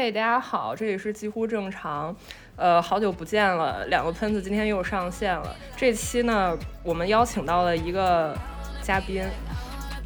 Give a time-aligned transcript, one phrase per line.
[0.00, 2.14] 嘿，大家好，这里是几乎正常。
[2.54, 5.56] 呃，好久不见了，两个喷子今天又上线了。
[5.76, 8.32] 这期呢，我们邀请到了一个
[8.80, 9.24] 嘉宾，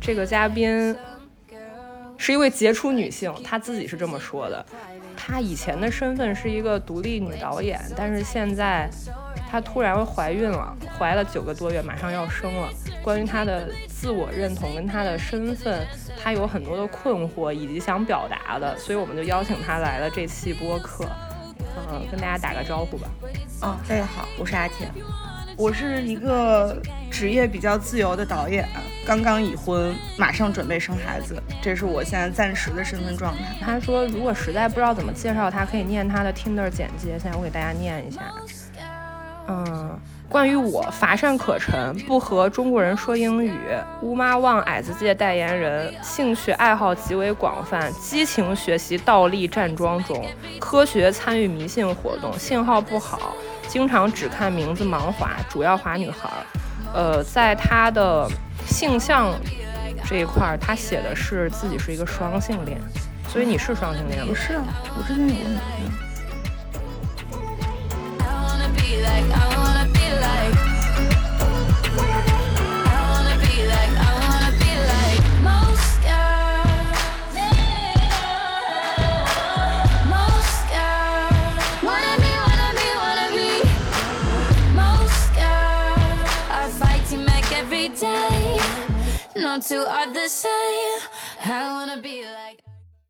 [0.01, 0.97] 这个嘉宾
[2.22, 4.64] 是一位杰出女性，她自己是这么说的。
[5.17, 8.88] 她以前的身份是一个独立女导演，但是现在
[9.51, 12.69] 她突然怀孕了，怀了九个多月，马上要生了。
[13.03, 15.85] 关于她的自我认同跟她的身份，
[16.16, 21.05] 她有很多的困惑以及想表达的，所以我们就邀请她来了这期播客。
[21.91, 23.09] 嗯，跟大家打个招呼吧。
[23.62, 24.89] 哦，大家好，我是阿铁，
[25.56, 26.80] 我是一个
[27.11, 28.69] 职业比较自由的导演，
[29.06, 33.45] 刚刚已婚，马上准备生孩子，这是我现在暂时的身份状态。
[33.60, 37.19] 他说，如果实在不知道怎么介绍他，可以念他的 Tinder 简介。
[37.19, 38.20] 现在我给大家念一下。
[39.48, 39.98] 嗯。
[40.29, 43.52] 关于我乏善可陈，不和中国人说英语，
[44.01, 50.24] 乌妈旺矮子界代言人，兴趣爱好极为广泛，激情学习倒立站桩中，
[50.59, 53.34] 科学参与迷信活动，信号不好，
[53.73, 56.28] 经常只看名字盲划，主要划女孩。
[56.92, 58.28] 呃，在他的
[58.66, 59.32] 性向
[60.04, 62.78] 这一块，他写的是自己是一个双性恋，
[63.30, 64.26] 所以你是双性恋吗？
[64.28, 64.60] 不是，
[64.94, 65.60] 我之前有个女的。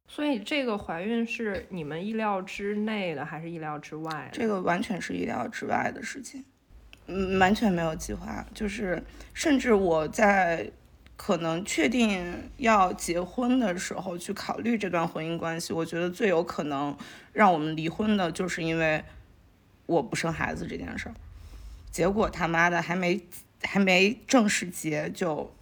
[0.07, 4.29] 所以这个怀孕是你们意料之内的还是意料之外？
[4.31, 6.45] 这个完全是意料之外的事情，
[7.07, 8.45] 嗯，完全没有计划。
[8.53, 10.71] 就是甚至我在
[11.17, 16.95] 可能确定要结婚的时候去考虑这段婚姻关系，我觉得最有可能
[17.33, 19.03] 让我们离婚的就是因为
[19.87, 21.15] 我不生孩子这件事儿。
[21.91, 23.19] 结果他妈的还没
[23.63, 25.53] 还没正式结就。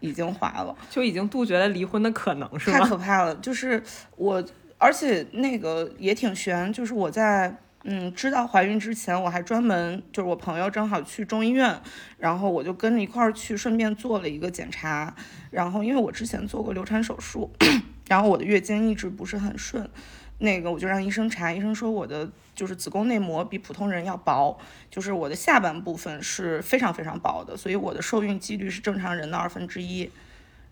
[0.00, 2.78] 已经怀了，就已经杜绝了离婚的可能，是吗？
[2.78, 3.34] 太可怕了！
[3.34, 3.82] 就是
[4.14, 4.40] 我，
[4.78, 7.52] 而且那个也挺悬，就是我在
[7.82, 11.76] 嗯知道怀孕之前，我还专门就是我朋友正好去中医院，
[12.16, 15.12] 然后我就跟着一块儿去，顺便做了一个检查。
[15.50, 17.50] 然后因为我之前做过流产手术，
[18.06, 19.90] 然后我的月经一直不是很顺，
[20.38, 22.28] 那个我就让医生查，医生说我的。
[22.58, 24.58] 就是子宫内膜比普通人要薄，
[24.90, 30.10] 就是我的下半部分是非常非常薄的，所以我的受孕几率是正常人的二分之一。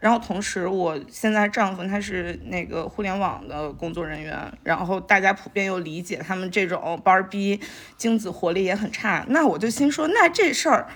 [0.01, 7.61] 然后同时，我现在丈夫他是那个互联网的工作人员，然后大家普遍又理解他们这种班儿逼，
[7.97, 9.25] 精子活力也很差。
[9.29, 10.89] 那我就心说，那这事儿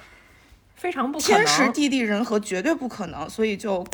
[0.75, 3.31] 非常不天时地利人和，绝对不可能。
[3.31, 3.87] 所以就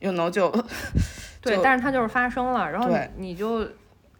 [0.00, 0.52] ，you know 就
[1.46, 3.66] 对，但是它就是发生了，然后你就。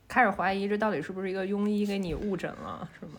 [0.08, 3.14] 开始怀疑这到底是不是一个庸医给你误诊了，是吗？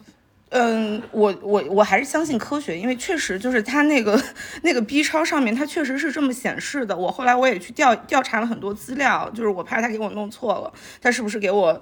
[0.52, 4.18] 嗯，我我我还是相信科学，因为确实就是他那个
[4.62, 6.96] 那个 B 超上面，它确实是这么显示的。
[6.96, 11.82] 我后来我也去调调查了很多资料，就是我怕他给我弄错了，他是不是给我？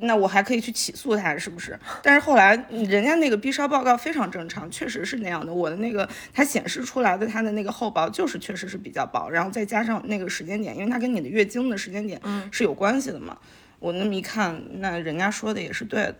[0.00, 1.78] 那我还可以去起诉他，是不是？
[2.02, 5.52] 但是后来人家那个 B 超报告非常正常，确实是那样的。
[5.52, 13.36] 我的那个它显示出来的它的那个厚薄就是确实是比较薄，然后再加上那个时间点，因为它跟你的月经的时间点是有关系的嘛。
[13.78, 16.16] 我那么一看，那人家说的也是对的。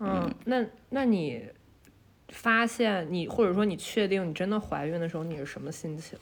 [0.00, 1.42] 嗯，那那你
[2.28, 6.18] 发现你或者说你确定你真的怀孕的时候，你是什么心情？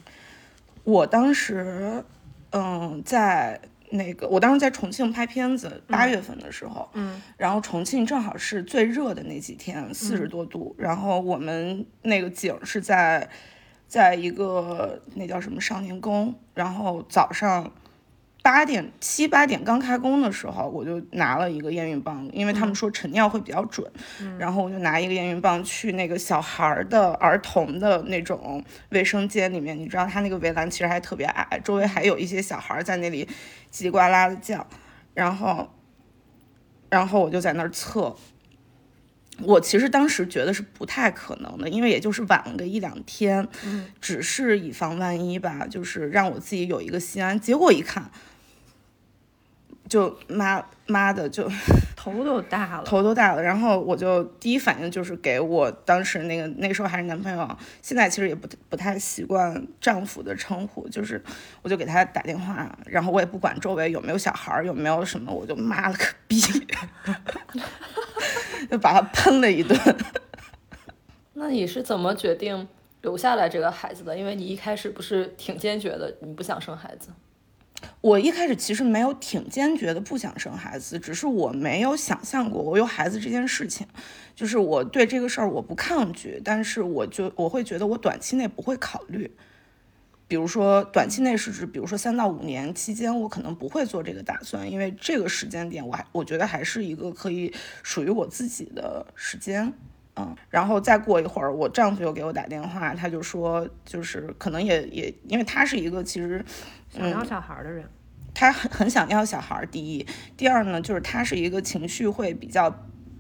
[0.85, 2.05] 我当时，
[2.51, 3.61] 嗯，在
[3.91, 13.29] 那个我当时在重庆拍片子，八月份的时候，嗯，然后重庆正好是最热的那几天，四十多度，然后我们那个景是在
[13.87, 17.73] 在一个那叫什么少年宫，然后早上。
[18.47, 23.85] 八点七八点刚开工的时候，我就拿了一个验孕棒，因为他们说晨尿会比较准，
[24.39, 33.29] 然后我就拿一个验孕棒去那个小孩的儿童的那种卫生间里面，你知道他那个围栏其实还特别矮，周围还有一些小孩在那里
[33.73, 34.65] 叽里呱啦的叫，
[35.13, 35.69] 然后，
[36.89, 38.15] 然后我就在那儿测，
[39.43, 43.49] 我其实当时觉得是不太可能的，因为也就是晚了个一两天，
[44.01, 47.41] 只是以防万一吧，就是让我自己有一个心安。
[47.41, 48.09] 结果一看。
[49.89, 51.51] 就妈妈的就
[51.95, 53.43] 头都大了，头都大了。
[53.43, 61.23] 然后我就第一反应就是给我当时那个那时候还是男朋友，现在其实也不不太习惯丈夫的称呼，就是
[61.63, 66.41] 我就给他打电话，然后我也不管周围有没有小孩有没有什么，我就骂了个逼，
[68.71, 69.79] 就把他喷了一顿。
[71.35, 72.67] 那你是怎么决定
[73.03, 74.17] 留下来这个孩子的？
[74.17, 77.11] 因为你一开始不是挺坚决的，你不想生孩子。
[78.01, 83.87] 我一开始其实没有挺坚决的不想生孩子，只是我没有想象过我有孩子这件事情。
[84.35, 89.31] 就是我对这个事儿我不抗拒，但是我就我会觉得我短期内不会考虑。
[90.29, 99.73] 比如说短期内是指，比如说三到五年期间，我可能不会做这个打算，因为这个时间点我还我觉得还是一个可以属于我自己的时间。
[100.17, 106.45] 嗯，然后再过一会儿，我丈夫又给我打电话，他就说，就是可能也也，因为他是一个其实
[106.89, 107.85] 想要小孩的人，
[108.35, 109.65] 他很很想要小孩。
[109.67, 112.75] 第一，第二呢，就是他是一个情绪会比较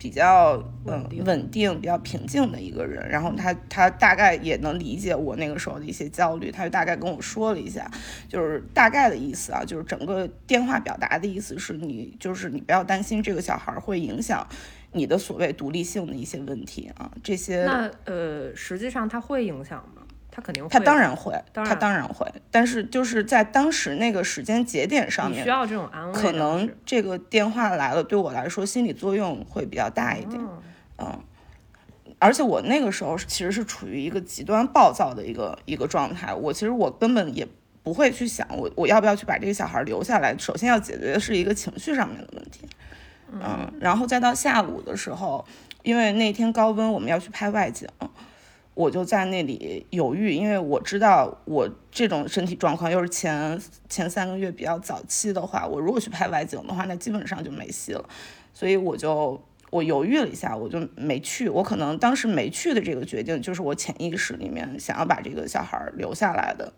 [0.06, 3.08] 比较嗯稳定、比较平静的一个人。
[3.08, 7.91] 然后他他大概也能理解我那个时候的一些焦虑，他就大概跟我说了一下，
[8.29, 14.47] 就是大概的意思啊，就是整个电话表达的意思是你就是你不要担心这个小孩会影响。
[14.93, 20.02] 你的所谓独立性的一些问题啊，这些那呃，实际上它会影响吗？
[20.37, 22.31] 它肯定会，他当然会，他当然会。
[22.50, 26.12] 但是就是在当时那个时间节点上面，需要这种安慰。
[26.12, 30.38] 可能这个电话来了，对我来说心理作用会比较大一点。
[30.99, 31.19] 嗯，
[32.19, 36.35] 而且我那个时候其实是处于一个极端暴躁的一个一个状态。
[36.35, 37.49] 我其实我根本也
[37.83, 40.37] 不会去想我我要不要去把这个小孩留下来。
[40.37, 42.69] 首先要解决的是一个情绪上面的问题。
[43.33, 45.43] 嗯，然后再到下午的时候，
[45.83, 47.88] 因为那天高温，我们要去拍外景，
[48.76, 53.58] 我就在那里犹豫，因为我知道我这种身体状况，又是前
[53.88, 58.08] 前三个月比较早期的话，我如果去拍外景的话，那基本上就没戏了，
[58.52, 61.49] 所以我就我犹豫了一下，我就没去。
[61.49, 66.70] 我可能当时没去的这个决定，就是我潜意识里面想要把这个小孩留下来的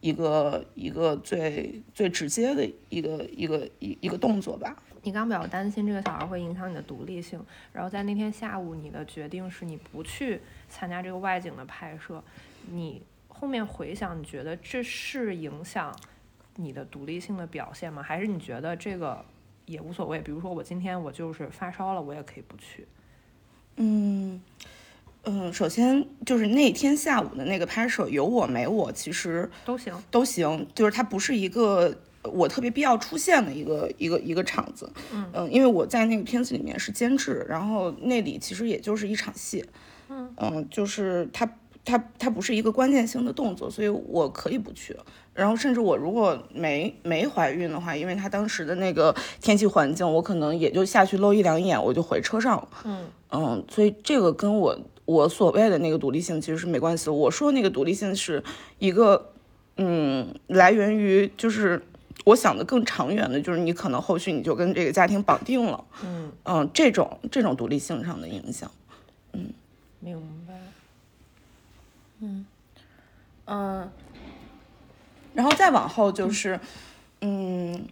[0.00, 4.76] 一个一个最最直接的一个一个一一个动作吧。
[5.04, 10.40] 你刚比较担心这个小孩会影响你的独立性，然后在那天下午，你的决定是你不去
[10.72, 12.24] 参加这个外景的拍摄。
[12.70, 15.94] 你后面回想，你觉得这是影响
[16.56, 18.02] 你的独立性的表现吗？
[18.02, 19.22] 还是你觉得这个
[19.66, 20.20] 也无所谓？
[20.20, 22.86] 比如说我今天我就是发烧了，我也可以不去。
[23.76, 24.40] 嗯
[25.24, 31.96] 嗯，首先就是那天下午的那个拍摄，有我没我其实都行都行，就是它不是一个。
[32.24, 39.64] 我特别必要出现的一个一个一个场子，嗯因为我在那个片子里面是监制，然后那里其实也就是一场戏，
[40.08, 41.48] 嗯嗯，就是它
[41.84, 44.96] 它它不是一个关键性的动作，所以我可以不去。
[45.34, 57.12] 然后甚至我如果没没怀孕的话，因为他当时的那个天气环境，我可能也就下去露一两眼，我就回车上了，嗯嗯，所以这个跟我我所谓的那个独立性其实是没关系的。
[57.12, 58.42] 我说那个独立性是
[58.78, 59.32] 一个
[59.76, 61.82] 嗯，来源于就是。
[62.24, 68.81] 我想的更长远的，就是你可能后续你就跟这个家庭绑定了，嗯嗯，这种这种独立性上的影响，嗯，
[70.04, 70.54] 明白，
[72.20, 72.44] 嗯
[73.46, 73.90] 嗯，
[75.34, 76.58] 然后再往后就是，
[77.20, 77.86] 嗯，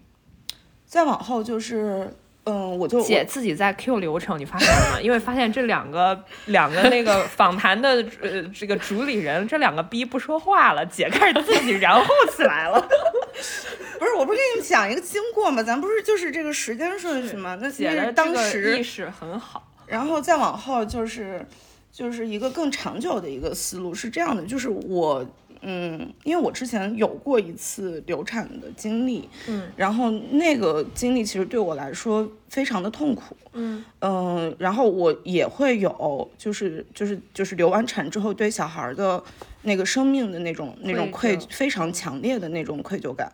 [0.85, 2.15] 再往后就是。
[2.45, 5.01] 嗯，我就姐自己在 Q 流程，你发现了吗？
[5.05, 12.81] 因为发现这两个两个那个访谈的呃这个主理人，这两个逼不说话了，姐开始自己然后起来了。
[14.01, 15.62] 不是，我不是跟你们讲一个经过吗？
[15.62, 17.59] 咱不是就是这个时间顺序吗？
[17.61, 19.69] 那姐的当时意识很好。
[19.87, 21.47] 然后再往后就是
[21.92, 25.26] 就是一个更长久的一个思路是这样的，就是我。
[25.62, 39.23] 嗯，因为我之前有过一次流产的经历，嗯，然后那个经历其实对我来说非常的痛苦，嗯嗯，然后我也会有就是就是就是流完产之后对小孩的
[39.61, 43.30] 那个生命的那种那种愧非常强烈的那种愧疚感，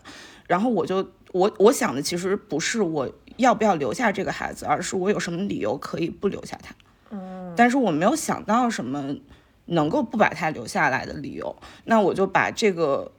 [0.49, 6.75] 然后我就我我想的其实不是我要不要留下这个孩子，而是我有什么理由可以不留下他，
[7.11, 9.17] 嗯，但是我没有想到什么。
[9.69, 13.11] 能够不把他留下来的理由，那我就把这个、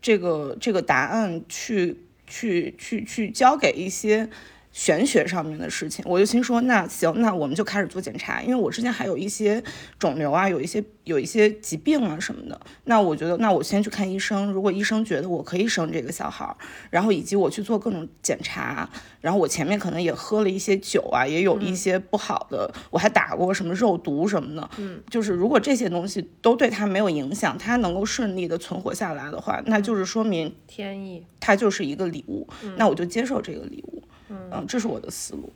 [0.00, 4.30] 这个、这个答案去、去、去、去交给一些。
[4.76, 9.64] 玄学上面的事情，我就心说，那行，那我们就开始做检查，因为我之前还有一些
[9.98, 12.60] 肿瘤啊，有一些有一些疾病啊什么的。
[12.84, 16.54] 那我觉得，那我先去看医生，如果医生觉得我可以生这个小孩，
[16.90, 18.86] 然后以及我去做各种检查，
[19.22, 24.70] 然后我前面可能也喝了一些酒啊，也有一些不好的，我还打过什么肉毒什么的。
[24.76, 32.46] 嗯，就是如果这些东西都对他没有影响，他能够顺利的存活下来的话，那就是说明天意，他就是一个礼物。
[32.76, 34.02] 那我就接受这个礼物。
[34.28, 35.52] 嗯，这是我的思路。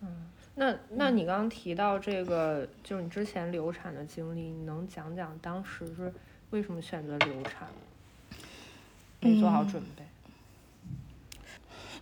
[0.00, 0.08] 嗯，
[0.54, 6.12] 那那你刚刚提到这个，就是你之前流产的经历，你能讲讲当时是
[6.50, 7.68] 为什么选择流产？
[9.20, 10.04] 没做好准备。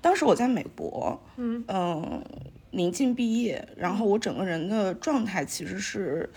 [0.01, 2.25] 当时我在美国，嗯嗯，
[2.71, 6.31] 临近毕业，然后我整个人的状态其实是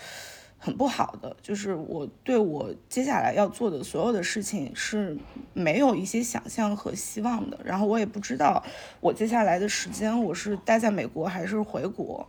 [0.64, 5.16] 很不好的，就是我对我接下来要做的所有的事情是
[5.52, 7.58] 没有一些想象和希望的。
[7.64, 8.62] 然后我也不知道
[9.00, 12.28] 我接下来的时间我是待在美国还是回国，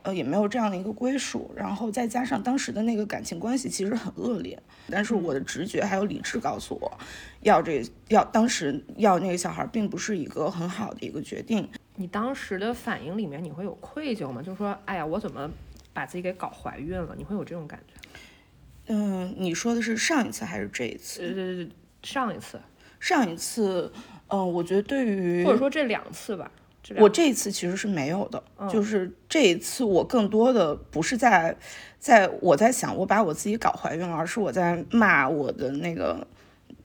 [0.00, 1.52] 呃，也没有这样的一个归属。
[1.54, 6.90] 然后再加上当时的那个感情关系其实很恶劣，但是我的直觉还有理智告诉我，
[7.42, 11.68] 要这要当时要那个小孩并不是一个很好的一个决定。
[11.96, 14.40] 你当时的反应里面你会有愧疚吗？
[14.40, 15.50] 就说，哎呀，我怎么？
[15.94, 17.94] 把自己给搞怀孕了，你会有这种感觉？
[18.88, 21.22] 嗯，你说的是上一次还是这一次？
[21.22, 22.60] 呃，上一次，
[23.00, 23.90] 上一次，
[24.28, 26.50] 嗯，我觉得对于或者说这两次吧，
[26.98, 31.56] 我这一次其实是没有的，就是这一次我更多的不是在
[31.98, 36.26] 在我在想我把我自己搞怀孕了，而是我在骂我的那个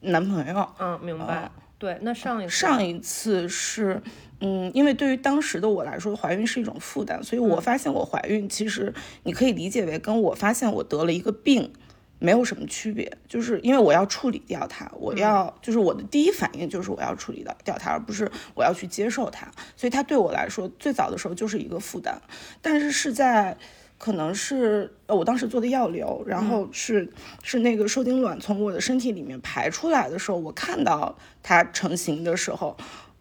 [0.00, 0.74] 男朋友。
[0.78, 1.50] 嗯，明白。
[1.80, 4.00] 对，那上一次上一次是。
[4.42, 8.90] 嗯，因为对于当时的我来说，怀孕是一种负担，所以我发现我怀孕，其实
[9.24, 11.70] 你可以理解为跟我发现我得了一个病
[12.18, 19.46] 没有什么区别，就是因为我要处理掉它，我要就是我的第一反应就是我要处理掉掉它，而不是我要去接受它，
[19.76, 22.18] 所以它对我来说最早的时候就是一个负担，
[22.62, 23.58] 但是是在
[24.00, 27.08] 可能是呃我当时做的药流，然后是
[27.44, 32.76] 是那个受精卵从我的身体里面排出来的时候，我看到它成型的时候。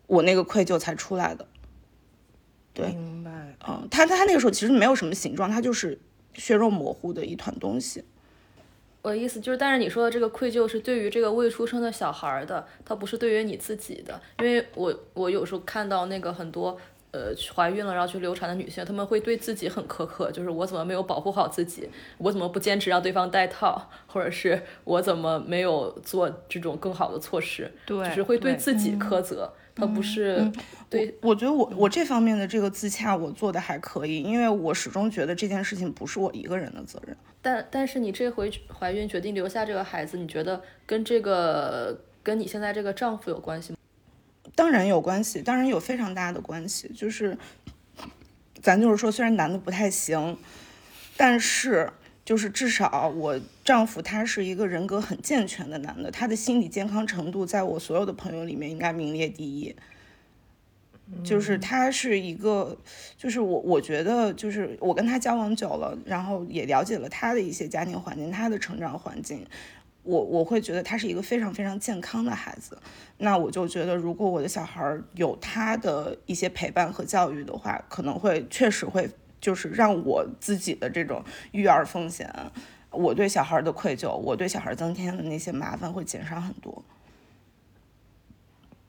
[0.10, 1.46] 我那个愧疚才出来的，
[2.74, 3.30] 对，明白。
[3.68, 6.00] 嗯，它它那个时候其实没有什么形状，它就是
[6.34, 8.04] 血肉模糊的一团东西。
[9.04, 14.20] 我的意思就是，但是你说的这个愧疚是对于这个未出生的小孩的，它不是对于你自己的。
[14.40, 16.76] 因为我我有时候看到那个很多
[17.12, 29.52] 呃怀孕了然后去流产的女性，她们会对自己很苛刻，就是我怎么没有保护好自己，我怎么不坚持让对方戴套，或者是我怎么没有做这种更好的措施，对，就是会对自己苛责。
[29.76, 30.52] 他不是，
[30.90, 37.16] 对，我觉得我我这方面的这个自洽我做的还可以，因为我始终觉得这件事情不是我一个人的责任。
[37.42, 43.80] 但但是你这回怀孕决定留下这个孩子，你觉得跟这个跟你现在这个丈夫有关系吗？
[44.60, 46.92] 当然有关系，当然有非常大的关系。
[46.94, 47.38] 就是
[48.62, 50.38] 咱就是说，虽然男的不太行，
[51.16, 51.90] 但是。
[52.26, 59.76] 就是至少我丈夫他是一个人格很健全的男的，他的心理健康程度在我所有的朋友里面应该名列第一。
[61.24, 62.78] 就是他是一个，
[63.18, 69.44] 就是我我觉得就是我跟他交往久了，然后也了解了他的一些家庭环境，他的成长环境，
[70.10, 72.78] 我我会觉得他是一个非常非常健康的孩子。
[73.18, 79.10] 那我就觉得如果我的小孩有他的一些陪伴和教育的话，可能会确实会。
[79.42, 81.24] 就是让我自己的这种
[81.54, 82.30] 育儿风险，
[82.92, 86.84] 我对小孩的愧疚，我对小孩增添的那些麻烦会减少很多，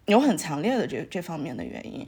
[0.07, 2.05] 有很强烈的这这方面的原因，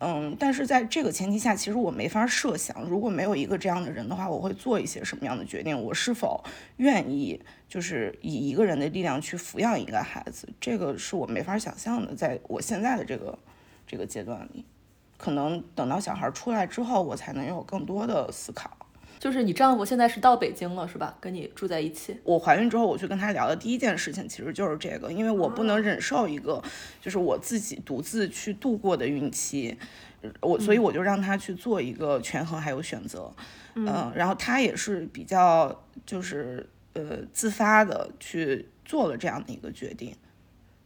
[0.00, 6.44] 嗯，但是在这个前提下，其实我没法设想，如果没有一个这样的人的话，我会做一些什么样的决定，我是否
[6.76, 13.38] 愿意就是以一个人的力量去抚养一个孩子，这个是我没法想象的，在我现在的这个
[13.86, 14.64] 这个阶段里。
[15.18, 18.70] 可能等到小孩出来之后，我才能有更多的思考。
[19.18, 21.16] 就是你丈夫现在是到北京了，是吧？
[21.18, 22.14] 跟你住在一起。
[22.22, 26.62] 我怀孕之后，我去跟他聊的第一件事情，其实就是这个，因为我不能忍受一个
[27.00, 29.78] 就是我自己独自去度过的孕期，
[30.42, 33.32] 我所以我就让他去做一个权衡还有选择，
[33.74, 40.16] 嗯，然后他也是比较就是呃自发的去做了这样的一个决定。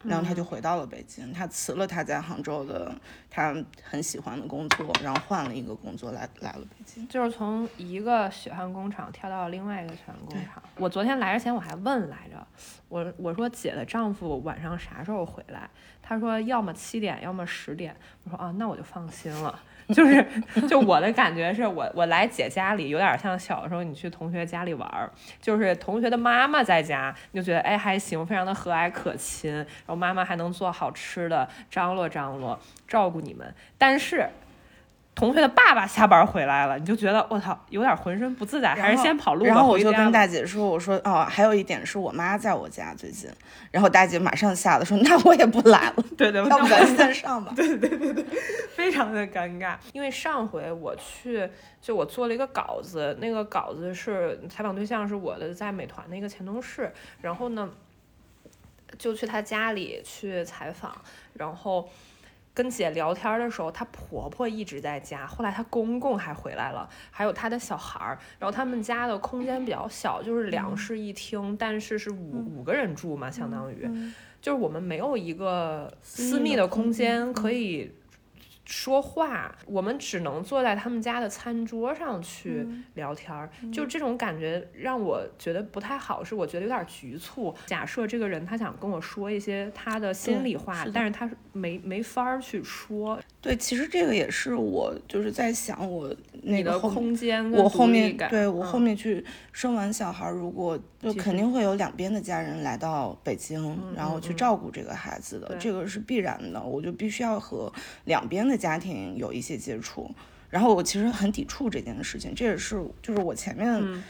[0.02, 2.90] 然后他就回到了北京，他辞了他在杭州的
[3.28, 10.62] 他很喜欢的工作，然后换了一个工作来来了北京，就是从一个血汗工厂跳到了另外一个血汗工厂。
[10.76, 12.46] 我昨天来之前我还问来着，
[12.88, 15.68] 我我说姐的丈夫晚上啥时候回来？
[16.00, 17.94] 他说要么七点，要么十点。
[18.24, 19.62] 我说啊，那我就放心了。
[19.94, 20.24] 就是，
[20.68, 34.28] 就我的感觉是我我来姐家里有点像小时候你去同学家里玩儿，就是同学的妈妈在家，你就觉得哎还行，非常的和蔼可亲，然后妈妈还能做好吃的，张罗张罗，照顾你们，但是。
[35.20, 39.48] 同学的爸爸下班回来了，你就觉得我操，有点浑身不自在，还是先跑路吧。
[39.48, 43.28] 然后我就跟大姐说：“我说哦，还有一点是我妈在我家最近。”
[43.70, 46.02] 然后大姐马上吓得说：“那我也不来了。
[46.16, 47.52] ”对对，要不咱线上吧？
[47.54, 48.24] 对对对对，
[48.74, 49.76] 非常的尴尬。
[49.92, 51.46] 因为上回我去，
[51.82, 57.68] 就我做了一个稿子，那个稿子是采访对象是我的在美团的一个前同事，然后呢，
[58.96, 60.96] 就去他家里去采访，
[61.34, 61.86] 然后。
[62.60, 68.18] 跟姐聊天的时候，她婆婆一直在家，后来她公公还回来了，还有她的小孩儿。
[68.38, 73.88] 然后他们家的空间比较小，就是两室一厅，但是是五五个人住嘛，相当于，
[74.42, 77.90] 就是我们没有一个私密的空间可以
[78.70, 87.52] 说话，我们只能坐在他们家的餐桌上去聊天儿，就这种感觉让我觉得不太好，是我觉得有点局促。
[87.66, 93.20] 假设这个人他想跟我说一些他的心里话，但是他没没法儿去说。
[93.40, 107.72] 对，其实这个也是我就是在想，我那个空间，我后面对我后面去生完小孩，如果就肯定会有两边的家人来到北京，然后去照顾这个孩子的，这个是必然的，我就必须要和
[108.04, 110.10] 两边的家庭有一些接触。
[110.48, 114.02] 然后我其实很抵触这件事情，这也是就是我前面。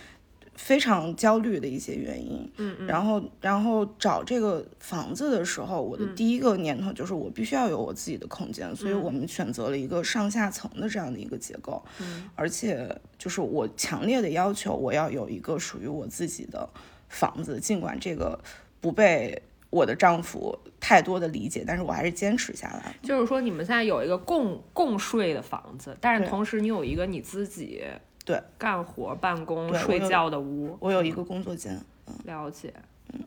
[0.62, 16.68] 非常焦虑的一些原因，嗯嗯，然后然后找这个房子的时候，我的第一个念头就是我必须要有我自己的空间，所以我们选择了一个上下层的这样的一个结构，嗯，而且就是我强烈的要求我要有一个属于我自己的
[17.08, 18.38] 房子，尽管这个
[18.82, 22.94] 不被我的丈夫太多的理解，但是我还是坚持下来。
[23.02, 27.82] 就是说，你们现在有一个共共睡的房子，但是同时你有一个你自己。
[28.30, 31.76] 对，干活、办公、睡觉的屋，我有一个工作间。
[32.06, 32.72] 嗯，了解。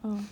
[0.02, 0.26] 嗯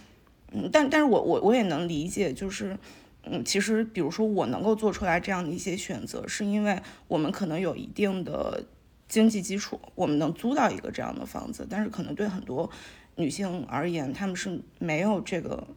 [0.54, 2.78] 嗯，但但是我我我也能理解，就是
[3.24, 8.64] 嗯，其实比如说我能够做出来这样的一些选择，是因为我们可能有一定的
[9.10, 11.68] 经济基础，我们能租到一个这样的房子。
[11.70, 12.70] 但是可能对很多
[13.16, 15.68] 女性而言，她们是没有这个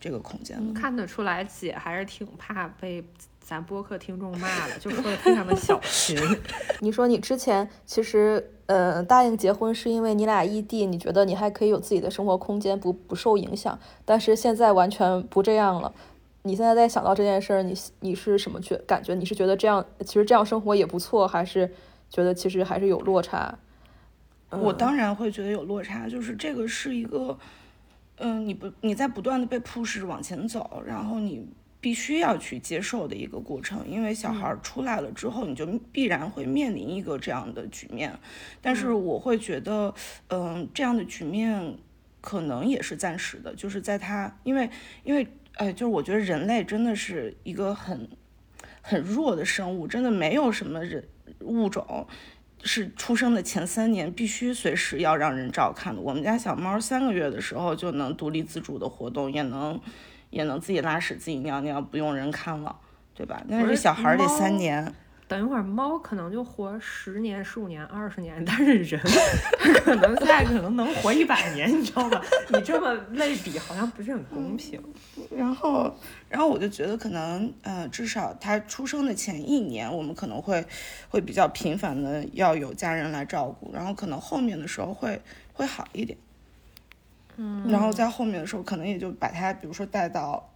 [0.00, 0.80] 这个空间的。
[0.80, 3.04] 看得出来，姐还是挺怕被。
[3.46, 6.18] 咱播客听众骂了，就说的非常的小心。
[6.82, 13.78] 你说你之前其实呃答应结婚是因为你俩异地，你觉得你还可以有自己的生活空间，不不受影响。
[14.04, 15.94] 但是现在完全不这样了。
[16.42, 19.14] 你现在在想到这件事儿，你你是什么觉感觉？
[19.14, 21.72] 你是觉得这样其实这样生活也不错，还是
[22.10, 23.56] 觉得其实还是有落差？
[24.50, 27.38] 我当然会觉得有落差，就是这个是一个，
[28.16, 31.46] 嗯，你不你在不断的被 push 往前走，然后你。
[31.86, 38.12] 必须要去接受的一个过程，因为小孩出来了之后，你就必然会面临一个这样的局面。
[38.60, 39.94] 但是我会觉得，
[40.26, 41.78] 嗯，这样的局面
[42.20, 44.68] 可能也是暂时的，就是在他，因为，
[45.04, 45.24] 因为，
[45.54, 48.08] 哎，就是我觉得人类真的是一个很
[48.82, 51.04] 很弱的生物，真的没有什么人
[51.38, 52.04] 物种
[52.64, 56.02] 是出生的前三年必须随时要让人照看的。
[56.02, 59.80] 我们家小猫三个月的时候就能独立自主的活动，也能。
[60.30, 62.74] 也能自己拉屎、自己尿尿，不用人看了，
[63.14, 63.42] 对吧？
[63.48, 64.92] 但是小孩得三年。
[65.28, 69.00] 等一会儿，猫可能就活十年、十五年、二十年，但是人
[69.82, 72.22] 可能现在可能能活一百年，你知道吗？
[72.50, 74.80] 你这么类比好像不是很公平。
[75.36, 75.92] 然后，
[76.28, 80.64] 然后我就觉得可能，呃，至少他出生的前一年，我们可能会
[81.08, 85.20] 会比较频繁的要有家人来照顾，然后可能后面的时候会
[85.52, 86.16] 会好一点。
[87.36, 90.52] 嗯，然后在后面的时候，可能也就把他，比如说带到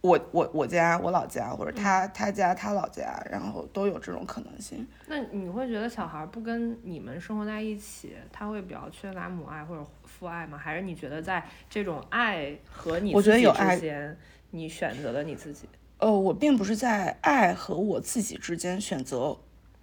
[0.00, 4.86] 我我我家我老家，或者他他家他老家，然后都有这种可能性。
[5.06, 10.56] 那你会觉得小孩不跟你们生活在一起，他会比较缺乏母爱或者父爱吗？
[10.56, 14.16] 还是你觉得在这种爱和你自己之间，
[14.50, 15.68] 你选择了你自己？
[15.98, 19.36] 呃，我并不是在爱和我自己之间选择。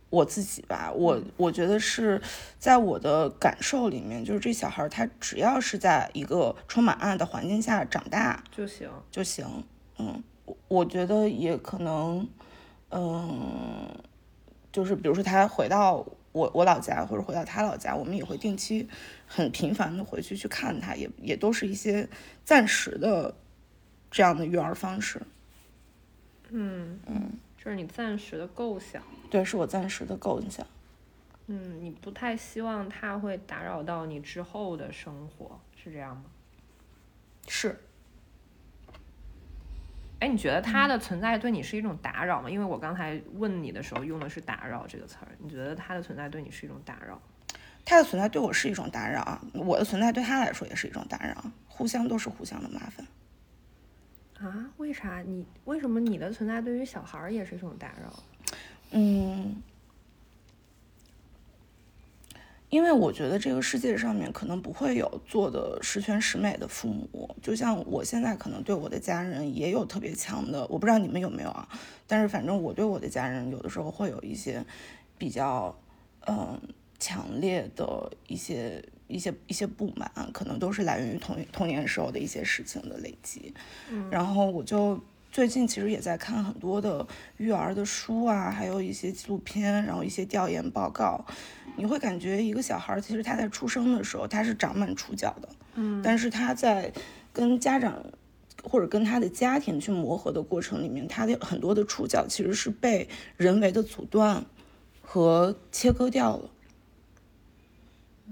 [0.10, 2.22] 我自己吧，我我觉得是
[2.58, 9.46] 在我的感受里面，就是这小孩他只要是在一个充满爱的环境下长大就行就行。
[9.98, 12.26] 嗯，我我觉得也可能，
[12.90, 13.90] 嗯，
[14.72, 18.88] 就是比如说他回到我我老家或者回到他老家，我们也会定期
[19.28, 22.08] 很频繁的回去去看他，也也都是一些
[22.46, 23.36] 暂时的
[24.10, 25.22] 这样的育儿方式。
[26.50, 27.38] 嗯嗯。
[27.68, 30.66] 这是你暂时的构想，对，是我暂时的构想。
[31.48, 36.24] 嗯，你不太希望他会打扰到你之后的生活，是这样吗？
[37.46, 37.78] 是。
[40.22, 42.50] 哎，你觉得他的存在对你是一种打扰吗？
[42.50, 47.22] 因为我刚才问你的时候用的是“打扰”这个词儿，你觉得他的存在对你是一种打扰？
[47.84, 53.06] 他的存在对我是一种打扰，我的存在对他来说也是一种打扰，互相都是互相的麻烦。
[54.40, 54.72] 啊？
[54.78, 58.24] 为啥你为什么你的存在对于小孩儿也是一种打扰？
[58.92, 59.62] 嗯，
[62.70, 71.68] 因为我觉得这个世界上面可能不会有做的十全十美的父母，就像我现在可能对我的家人也有特别强的，我不知道你们有没有啊？
[72.06, 74.64] 但是反正我对我的家人有的时候会有一些
[75.18, 75.76] 比较
[76.28, 76.60] 嗯
[77.00, 78.84] 强烈的一些。
[79.08, 83.54] 一些一些不满，可能都是来源于童童年时候的一些事情的累积。
[83.90, 85.00] 嗯，然后我就
[85.32, 87.06] 最近其实也在看很多的
[87.38, 91.26] 育儿的书啊，还有一些纪录片，然后一些调研报告。
[91.76, 96.92] 你会感觉一个小孩其实他在出生的时候他是长满触角的，嗯，但是他在
[97.32, 98.04] 跟家长
[98.64, 104.44] 或者跟他的家庭去磨合的过程里面，他的很多的触角其实是被人为的阻断
[105.02, 106.50] 和切割掉了。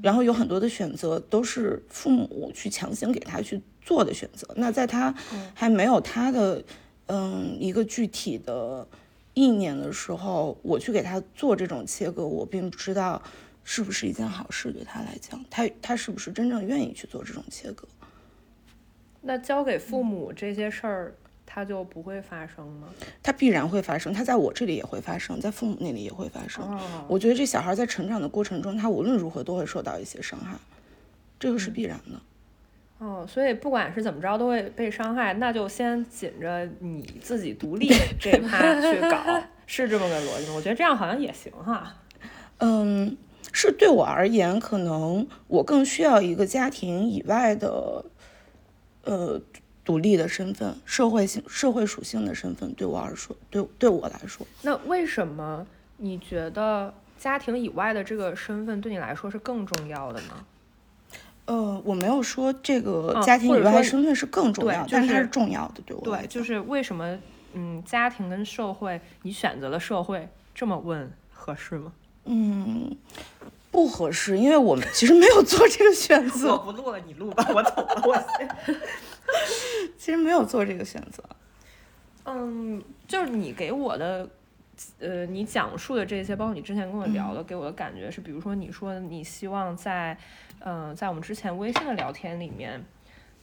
[0.01, 4.47] 然后有很多的选择都是父母去强行给他去做的选择。
[4.55, 5.13] 那在他
[5.53, 6.63] 还没有他的
[7.07, 8.87] 嗯一个具体的
[9.33, 13.21] 意念的时候，我去给他做这种切割，我并不知道
[13.63, 17.87] 是不是一件好事对他来讲，他他是不是真正愿意去做这种切割？
[19.21, 21.15] 那交给父母这些事儿，
[21.55, 22.89] 它就不会发生吗？
[23.23, 26.61] 它必然会发生，它在我这里也会发生，在父母那里也会发生。
[26.65, 30.57] 哦，我觉得这小孩在成长的过程中，他无论如何都会受到一些伤害，
[31.39, 32.19] 这个是必然的。
[32.97, 37.89] 哦，所以不管是怎么着都会被伤害，那就先紧着你自己独立
[38.19, 40.55] 这一趴去搞，是这么个逻辑吗？
[40.57, 41.95] 我觉得这样好像也行哈。
[42.57, 43.15] 嗯，
[43.53, 48.03] 是对我而言，可能我更需要一个家庭以外的，
[49.05, 49.39] 呃，
[49.85, 55.65] 独立的身份，社会性、社会属性的身份，对我而说，对对我来说，那为什么
[55.97, 60.45] 你觉得家庭以外的这个身份对你来说是更重要的呢？
[61.45, 67.15] 呃，我没有说这个嗯家庭以外的身份是更重要，对就是但是它是重要的，对我来对，就是为什么
[67.53, 71.93] 嗯，家庭跟社会，你选择了社会，这么问合适吗？
[72.25, 72.97] 嗯，
[73.69, 78.75] 不合适，因为我们其实没有做这个选择， 不录了，你录吧，我走了，我先。
[80.05, 81.23] 其实没有做这个选择。
[82.25, 84.29] 嗯，就是你给我的，
[84.99, 90.15] 呃，你讲述的这些，包括你之前跟我聊的，嗯给我的感觉是，比如说你说你希望在，
[90.59, 92.85] 嗯、在我们之前微信的聊天里面，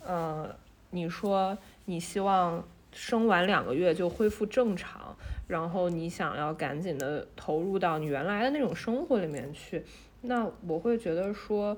[0.04, 0.54] 呃，
[0.90, 5.16] 你说你希望生完两个月就恢复正常，
[5.48, 9.84] 然后你想要赶紧的投入到你原来的那种生活里面去，
[10.20, 11.76] 那我会觉得说，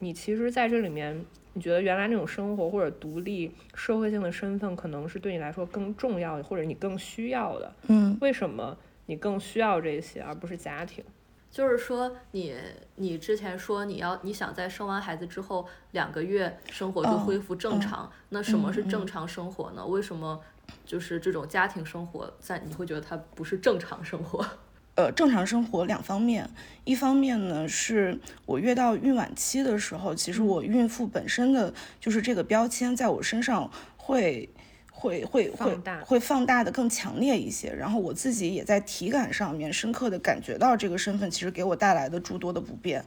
[0.00, 1.24] 你其实在这里面。
[1.56, 7.74] 你觉得原来那种生活或者独立社会性的身份，可能是对你来说更重要的，或者你更需要的。
[7.88, 11.02] 嗯为什么你更需要这些，而不是家庭？
[11.50, 12.54] 就是说你，
[12.96, 19.86] 你之前说你要你想在生完孩子之后两个月生活就哦恢复正嗯常，那什么是正常生活呢？
[19.86, 20.38] 为什么
[20.84, 24.46] 就是这种家庭生活在你会觉得它不是正常生活？
[24.96, 26.48] 呃，正常生活两方面，
[26.84, 34.48] 一方面呢是我越到孕晚期的时候，其实我孕妇本身的就是这个标签在我身上会
[34.90, 43.04] 会会会放大会放大的更强烈一些，然后我自己也在体感上面深刻的感觉到这个身份其实给我带来的诸多的不便。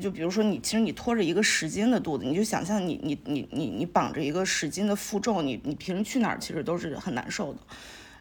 [0.00, 7.58] 就比如说你，其实你拖着一个十斤的肚子，你就想象你你你你你绑着一个十斤的负重，你你平时去哪儿其实都是很难受的。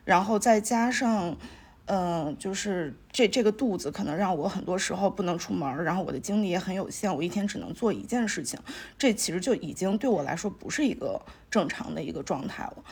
[0.04, 1.38] 然后再加上，
[1.92, 8.60] 嗯、就是这这个肚子可能让我很多时候不能出门，然后我的精力也很有限，我一天只能做一件事情，
[8.96, 12.84] 这其实就已经对我来说不是一个正常的一个状态了。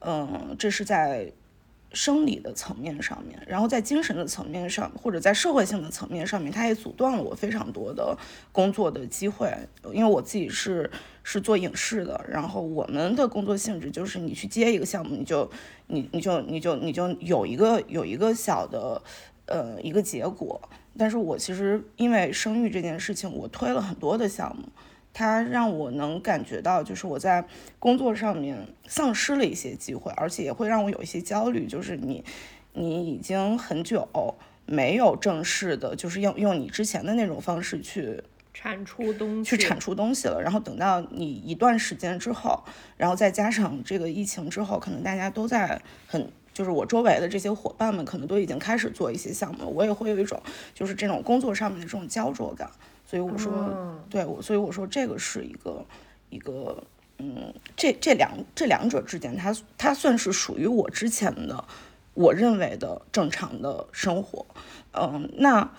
[0.00, 1.30] 嗯，这是在
[1.92, 8.16] 生理的层面上面，然后在精神的层面上，或者在社会性的层面上面，它也阻断了我非常多的
[8.52, 9.52] 工作的机会。
[9.92, 10.90] 因为我自己是
[11.28, 15.50] 是做影视的，然后我们的工作性质就是你去接一个项目，你就
[15.88, 19.02] 你你就你就你就有一个有一个小的
[19.46, 20.60] 呃一个结果。
[20.96, 24.62] 但是我其实因为生育这件事情，我推了很多的项目。
[25.12, 27.42] 它让我能感觉到，就是我在
[27.78, 31.66] 工作上面丧失了一些机会，而且也会让我有一些焦虑。
[31.66, 32.22] 就是你，
[32.74, 34.06] 你已经很久
[34.66, 38.22] 没有正式的，就是用用你之前的那种方式去
[38.58, 40.40] 产出东西，去产出东西了。
[40.40, 42.64] 然后等到你一段时间之后，
[42.96, 46.30] 然后再加上这个疫情之后，可能大家都在很。
[46.54, 50.42] 就是我周围的这些伙伴们，可能都已经开始做一些项目了，我也会有一种
[50.72, 52.70] 就是这种工作上面的这种焦灼感，
[53.04, 55.84] 所以我说，嗯对我，所以我说这个是一个
[56.30, 56.82] 一个，
[57.18, 61.62] 嗯，这这两这两者之间，它它算是属于我之前的
[62.14, 64.46] 我认为的正常的生活，
[64.92, 65.70] 嗯，那。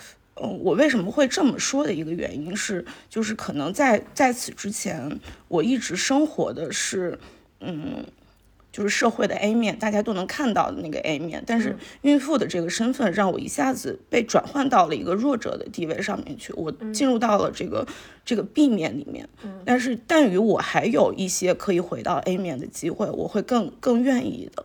[0.41, 7.17] 嗯，我为什么会这么说的一个原因是，就是可能在在此之前，我一直生活的是，
[7.59, 8.05] 嗯，
[8.71, 11.43] 就是社会的 A 面，大家都能看到的那个 A 面。
[11.47, 17.87] 但是孕妇的这个身份让我一下子被转换到了一个弱者的地位上面去，我进入到了这个、
[18.23, 19.27] 这个 B 面里面。
[19.65, 24.63] 但是，但于我还有一些可以回到 A 面的机会，我会更更愿意的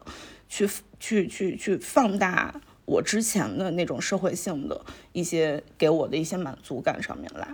[0.49, 0.69] 去
[1.01, 7.49] 去去去放大我之前的那种社会性的一些给我的一些满足感上面来。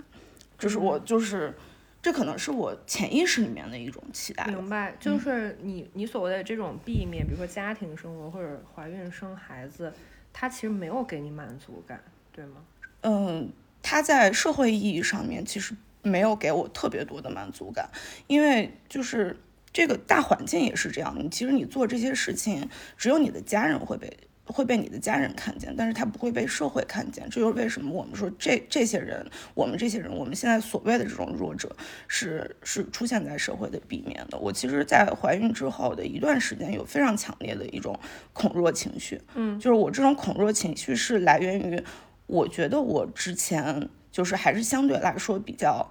[0.57, 1.53] 就是我就是。
[2.01, 4.45] 这可能是我潜意识里面的一种期待。
[4.45, 9.91] 明白，就是你你所谓的这种避免，比如说家庭生活或者怀孕生孩子，
[10.31, 12.61] 它其实没有给你满足感，对吗？
[13.01, 13.51] 嗯，
[13.83, 17.89] 它在社会意义上面其实没有给我特别多的满足感，
[18.27, 19.35] 因为就是
[19.73, 21.13] 这个大环境也是这样。
[21.19, 24.15] 你其实你做这些事情，只有你的家人会被
[24.53, 27.29] 会被你的家人看见，但是他不会被社会看见。
[27.29, 31.75] 这就是为什么我们说这这些人，我们这些人，我们现在所谓的这种弱者，
[32.07, 34.37] 是是出现在社会的避免的。
[34.37, 37.97] 我其实，在怀孕之后的一段时间，有非常强烈的一种
[38.33, 39.21] 恐弱情绪。
[39.35, 41.83] 嗯，就是我这种恐弱情绪是来源于，
[42.25, 45.89] 我觉得我之前就是还是相对来说比较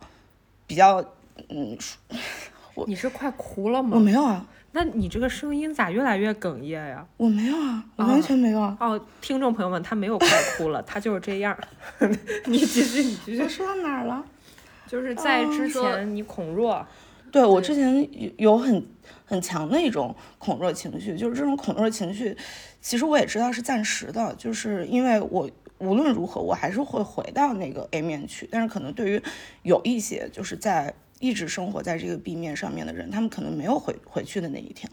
[0.66, 1.04] 比较
[1.48, 1.78] 嗯。
[2.74, 3.90] 我你是快哭了吗？
[3.94, 4.46] 我没有啊。
[4.72, 7.06] 那你这个声音咋越来越哽咽呀？
[7.16, 8.76] 我没有啊，我完全没有啊。
[8.78, 11.56] 哦，听众朋友们，他没有快哭了，他就是这样。
[12.44, 13.48] 你继续，你继续。
[13.48, 14.24] 说到哪儿了？
[14.86, 16.86] 就是在之前你恐弱。
[17.32, 18.86] 对我之前有有很
[19.24, 22.36] 很强的一种恐弱情绪，就是这种恐弱情绪，
[22.80, 29.22] 其实我也知道是暂时的，就是因为我无论如何我还是会回到那个 A 面去，但是可能对于
[29.62, 30.94] 有一些就是在。
[31.20, 34.90] 一直生活在这个 B 面上面的人，他们可能没有回回去的那一天。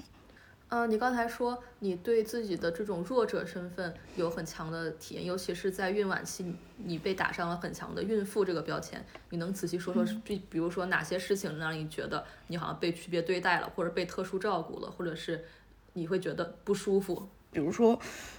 [0.68, 6.44] 呃，你刚才说你对自己的这种弱者身份有很强的体验，尤其是在孕晚期，
[6.78, 9.06] 你被打上了很强的孕妇这个标签。
[9.30, 15.46] 你能仔细说说，比比如说哪些事情让你觉得你好像被区别对待了，或者被特殊照顾了，或者是
[15.94, 17.30] 你会觉得不舒服？
[17.52, 17.98] 比如说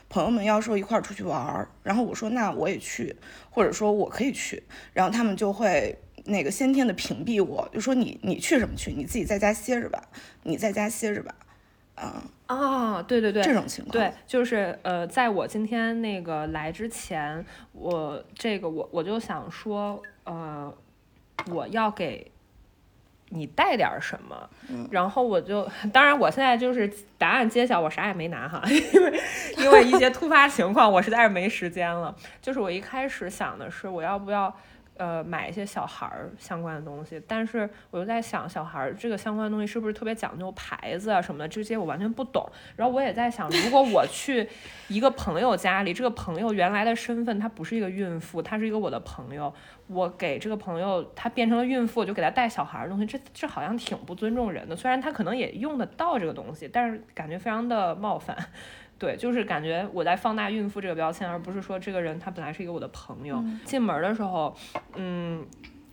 [0.09, 3.15] 朋友们要说一块儿出去玩儿，然后我说那我也去，
[3.51, 5.97] 或者说我可以去，然后他们就会。
[6.27, 8.93] 那个先天的屏蔽，我就说你你去什么去？
[8.93, 10.03] 你自己在家歇着吧，
[10.43, 11.35] 你在家歇着吧，
[11.95, 20.73] 啊啊，对对对，这种情况，对，就是呃，在我今天那个来之前，我这个我我就想说，呃，
[21.51, 22.31] 我要给
[23.29, 24.51] 你带点什么，
[24.91, 29.21] 然后我就，当然我现在就是答案揭晓，我啥也没拿哈， 因为
[29.59, 32.15] 因为一些突发情况，我实在是没时间了。
[32.41, 34.53] 就是我一开始想的是，我要不要。
[34.97, 41.49] 呃，买一些小孩儿相关的东西，但是我又在想，小孩儿这个相关的东西是不是特别讲究牌子啊什么的？
[41.49, 42.49] 这些我完全不懂。
[42.77, 44.49] 然后我也在想，如果我去
[44.89, 49.53] 一个朋友家里，这个朋友原来的身份他不是一个孕妇，他是一个我的朋友，
[49.87, 54.75] 我给这个朋友她变成了孕妇，就给她带小孩儿的东西，这这好像挺不尊重人的。
[54.75, 58.37] 虽然她可能也用得到这个东西，但是感觉非常的冒犯。
[58.99, 63.45] 对，就是感觉我在放大孕妇这个标签，而不是说这个人他本来是一个我的朋友。
[63.63, 64.57] 进门的时候，
[64.95, 65.47] 嗯，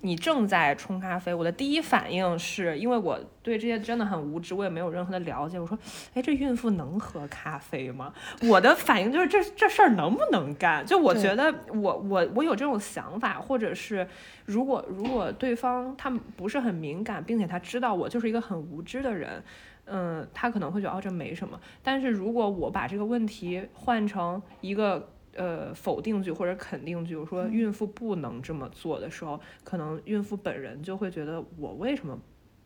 [0.06, 5.58] 你正在冲咖啡，我的第一反应是因为我对这些真的很无知，我也没有任何的了解。
[5.58, 5.80] 我说，
[6.14, 8.14] 哎，这孕妇能喝咖啡吗？
[8.50, 10.86] 我的反应就是这这事儿能不能干？
[10.86, 14.06] 就我觉得我我我有这种想法，或者是
[14.46, 19.42] 如果如果对方他不是很敏感，并且他知道我就是一个很无知的人。
[19.86, 21.60] 嗯，他可能会觉得哦，这没什么。
[21.82, 32.20] 但是如果我把这个问题换成一个呃否定句或者肯定句，我说孕妇不能这么做的时候，可能孕妇本人就会觉得我为什么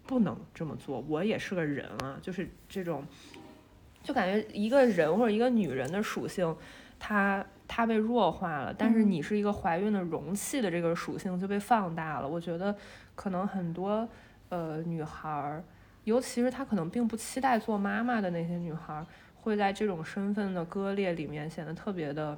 [0.05, 0.99] 不能这么做？
[1.07, 3.05] 我也是个人啊，就是这种，
[4.03, 6.55] 就感觉一个人或者一个女人的属性，
[6.99, 12.27] 她她被弱化了，但是你是一个怀孕的容器的这个属性就被放大了。
[12.27, 12.75] 我觉得
[13.15, 14.07] 可能很多
[14.49, 15.63] 呃女孩儿。
[16.03, 19.05] 尤其是她可能并不期待做妈妈的那些女孩，
[19.41, 22.37] 会在这种身份的割裂里面显得特别的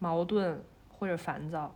[0.00, 1.72] 矛盾或者烦躁。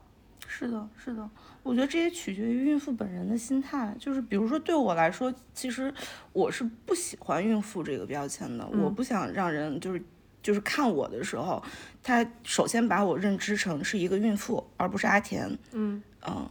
[0.47, 1.31] 是的，是的，
[1.63, 3.95] 我觉得这也取决于孕妇本人的心态。
[3.99, 5.93] 就是比如说对我来说，其实
[6.33, 8.69] 我是不喜欢孕妇这个标签的。
[8.69, 10.03] 我不想让人就是
[10.43, 11.63] 就是看我的时候，
[12.03, 15.49] 他首先把我认知成是一个孕妇，而不是阿田。
[15.73, 16.49] 嗯嗯。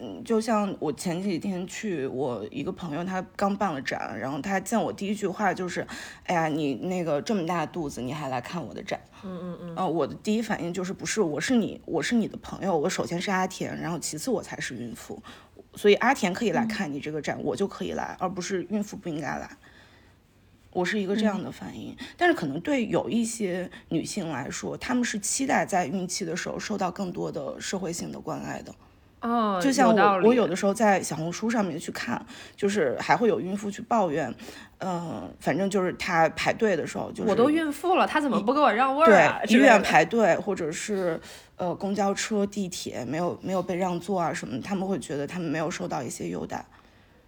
[0.00, 5.86] 嗯，就像我前几天去我一个朋友，他刚办了展，然后他见我第一句话就是
[6.24, 9.76] ：“哎呀，你那个这么大肚子，你还来看我的展？”嗯嗯嗯。
[9.76, 15.22] 呃，我的第一反应就是不是，我是你，我是你的朋友，我首先是阿田，然后其次我才是孕妇，
[15.74, 19.50] 所以阿田可以来看你这个展，我就可以来，而不是孕妇不应该来。
[20.70, 28.72] 我是一个这样的反应，但是可能对有一些女性来说，她们是期待在孕期的时候受到更多的社会性的关爱的。
[29.20, 34.32] 哦，就像我，我有的时候在小红书上面去看，就是还会有孕妇去抱怨，
[34.78, 39.40] 嗯，反正就是她排队的时候，就是我都孕妇了，她怎么不给我让位啊？
[39.44, 41.20] 对，医院排队，或者是
[41.56, 46.64] 呃公交车、地铁没有没有被让座啊什么，他们会觉得他们没有受到一些优待。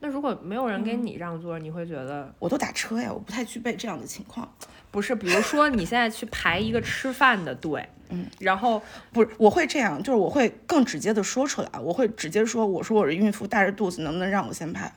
[0.01, 2.35] 那如果没有人给你让座，你会觉得？
[2.39, 4.51] 我都打车呀，我不太具备这样的情况。
[4.91, 7.87] 不是，比如说你现在去排一个吃饭的队。
[8.13, 8.83] 嗯，然后
[9.13, 14.93] 不是，我会这样，就是我会更直接的说出来，我会直接说，我说我是孕妇，带着肚子，能不能让我先排？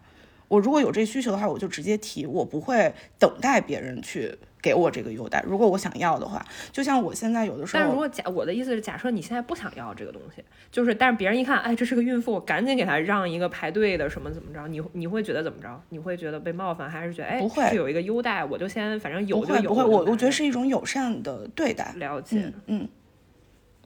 [0.48, 5.44] 我如果有这需求的话，我就直接提，我不会等待别人去给我这个优待。
[5.46, 15.68] 如果我想要的话，就像我现在有的时候，但是如果假我的意思是，假设你现在不想要这个东西，就是但是别人一看，哎，这是个孕妇，赶紧给她让一个排队的什么怎么着，你你会觉得怎么着？
[15.90, 19.70] 你会觉得被冒犯，还是觉得哎不会是有一个优待，我就先反正有就有。
[19.70, 21.94] 不会，我我觉得是一种友善的对待。
[21.98, 22.88] 了解，嗯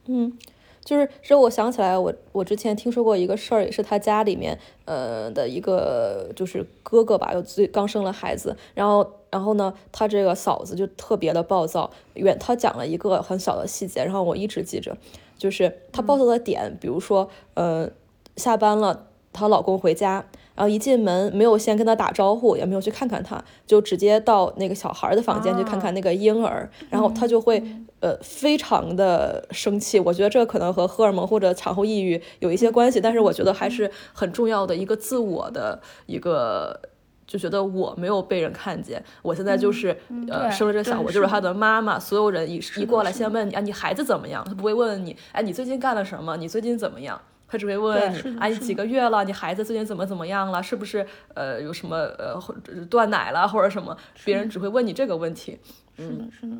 [0.06, 0.38] 嗯，
[0.84, 11.90] 就是这我想起来，我我之前听说过一个事儿，也是他家里面呃的一个就是哥哥吧，有最刚生了孩子，然后然后呢，他这个嫂子就特别的暴躁。
[12.14, 14.96] 远他讲了一个很小的细节，然后我一直记着，
[15.36, 17.88] 就是他暴躁的点，比如说呃
[18.36, 20.24] 下班了，她老公回家。
[20.54, 27.62] 然后一进门，没有先跟他打招呼，也没有去看看他，就直接到那个小孩的房间去看看那个婴儿，然后他就会
[28.00, 30.00] 呃非常的生气。
[30.00, 36.80] 我觉得这可能和荷尔蒙或者产后抑郁有一些关系，但是我觉得还是很重要的一个自我的一个，
[37.28, 39.96] 就觉得我没有被人看见，我现在就是
[40.28, 44.42] 呃生了这个小，我就是他的妈妈，所有人一一过来先问你啊，你孩子怎么样？
[44.44, 46.38] 他不会问问你，哎，你最近干了什么？
[46.38, 47.20] 你最近怎么样？
[47.46, 49.24] 他只会问问你，哎，你几个月了？
[49.24, 50.62] 你孩子最近怎么怎么样了？
[50.62, 52.40] 是不是呃有什么呃
[52.88, 53.96] 断奶了或者什么？
[54.24, 55.58] 别人只会问你这个问题。
[55.98, 56.56] 嗯，是的，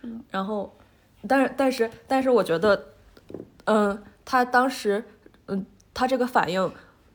[0.00, 0.14] 是的。
[0.30, 0.76] 然后，
[1.28, 2.86] 但是但是但是，我觉得，
[3.66, 5.04] 嗯，他当时，
[5.46, 6.72] 嗯，他这个反应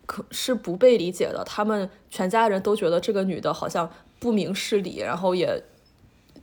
[0.07, 1.43] 可是不被理解的。
[1.45, 3.87] 他们全家人都觉得这个女的好像
[4.19, 5.61] 不明事理，然后也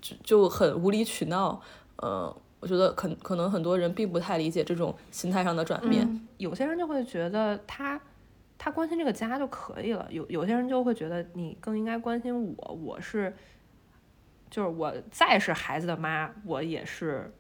[0.01, 1.61] 就就很无理取闹，
[2.01, 2.33] 嗯。
[2.61, 8.01] 我觉得可可能很多人并不太理解这种心态上的转变，有些人就会觉得他
[8.57, 13.37] 他关心这个家就可以了，有有些人就会觉得你更应该关心我，我是
[14.49, 17.31] 就是我再是孩子的妈，我也是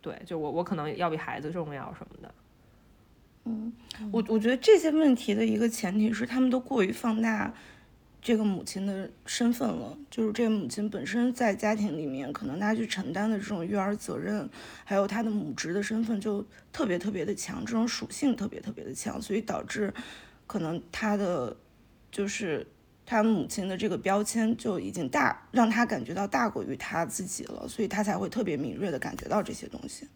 [0.00, 2.34] 对，就我我可能要比孩子重要什么的。
[3.50, 7.52] 嗯，我我觉得这些问题的一个前提是他们都过于放大。
[8.22, 14.46] 这个母亲的身份了，就是这个母亲本身在家庭里面，可能她去承担的这种育儿责任，
[14.84, 19.90] 还有她的母职的身份就特别特别的强，这种属性特别特别的强，所以导致
[20.46, 21.56] 可能她的
[22.12, 22.66] 就是
[23.06, 30.06] 她母亲的这个标签就已经大，让她感觉到大过于她自己了，所以她才会特别敏锐的感觉到这些东西。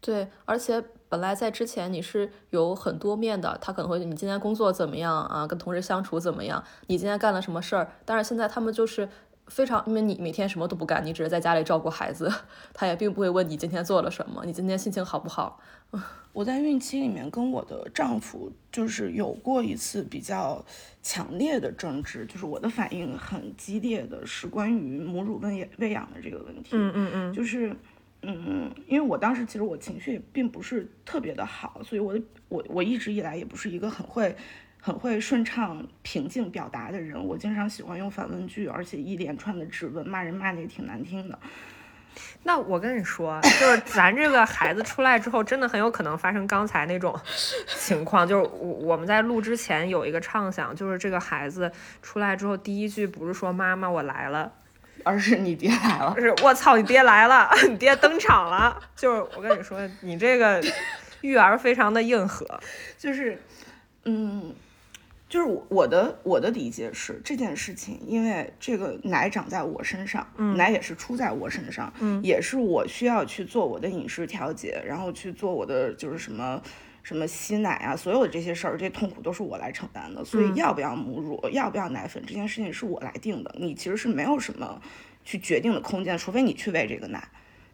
[0.00, 0.84] 对，而且。
[1.12, 5.46] 本来在之前你是有很多面的，他可能会你今天工作怎么样啊？
[5.46, 6.64] 跟同事相处怎么样？
[6.86, 7.86] 你今天干了什么事儿？
[8.06, 9.06] 但是现在他们就是
[9.48, 12.32] 非常，因为你每天什么都不干，你只是在家里照顾孩子，
[12.72, 15.60] 他也并不会问你今天做了什么，你今天心情好不好？
[16.32, 20.64] 我在孕期里面跟我的丈夫就是有过一次比较
[21.02, 26.70] 强烈的争执，就是我的反应很激烈的是关于母乳喂喂养的这个问题。
[26.72, 27.76] 嗯嗯嗯，就是。
[28.22, 34.36] 嗯，因为我当时其实我情绪并不是特别的好，所以我的我我一直以来也不是一个很会
[34.80, 41.38] 很会顺畅平静表达的人，我经常喜欢用反问句，而且一连串的质问，骂人骂的也挺难听的。
[42.44, 47.18] 那我跟你说，就是咱这个孩子出来之后，真的很有可能发生刚才那种
[47.66, 54.52] 情况，就是我我们在录之前有一个畅想，就是这个孩子出来之后，第一句不是说妈妈我来了。
[55.04, 58.80] 而是你爹来了，是我操，你爹来了， 你爹登场了。
[58.94, 60.62] 就是我跟你说，你这个
[61.20, 62.46] 育儿非常的硬核，
[62.98, 63.38] 就是，
[64.04, 64.54] 嗯，
[65.28, 76.62] 就是我我的我的理解是这件事情，因为这个奶长在我身上，奶也是出在我身上，嗯，也是我需要去做我的饮食调节，然后去做我的就是什么。
[77.02, 80.24] 什么吸奶啊，所有的这些事儿，这些痛苦都是我来承担的。
[80.24, 83.54] 所以要不要母乳，要不要奶粉，这件事情是我来定的。
[83.58, 84.80] 你其实是没有什么
[85.24, 87.28] 去决定的空间，除非你去喂这个奶。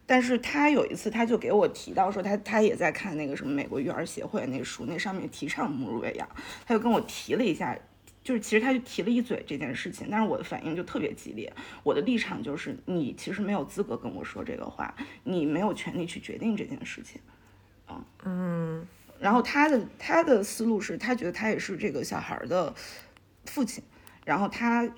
[0.06, 6.26] 但是他有一次，他就给我提到说，他他也在看那个什么美国育儿协会那书，那上面提倡母乳喂养，
[6.64, 7.78] 他就跟我提了一下，
[8.24, 11.52] 就是其实他就提了一嘴这件事情，但是我的反应就特别激烈。
[11.82, 17.20] 我的立场就是，你其实没有资格跟我说这个话，你没有权利去决定这件事情。
[17.90, 18.86] 嗯嗯。
[19.20, 22.74] 然后他的他的思路是他觉得他也是这个小孩的
[23.46, 23.82] 父亲，
[24.24, 24.88] 然后他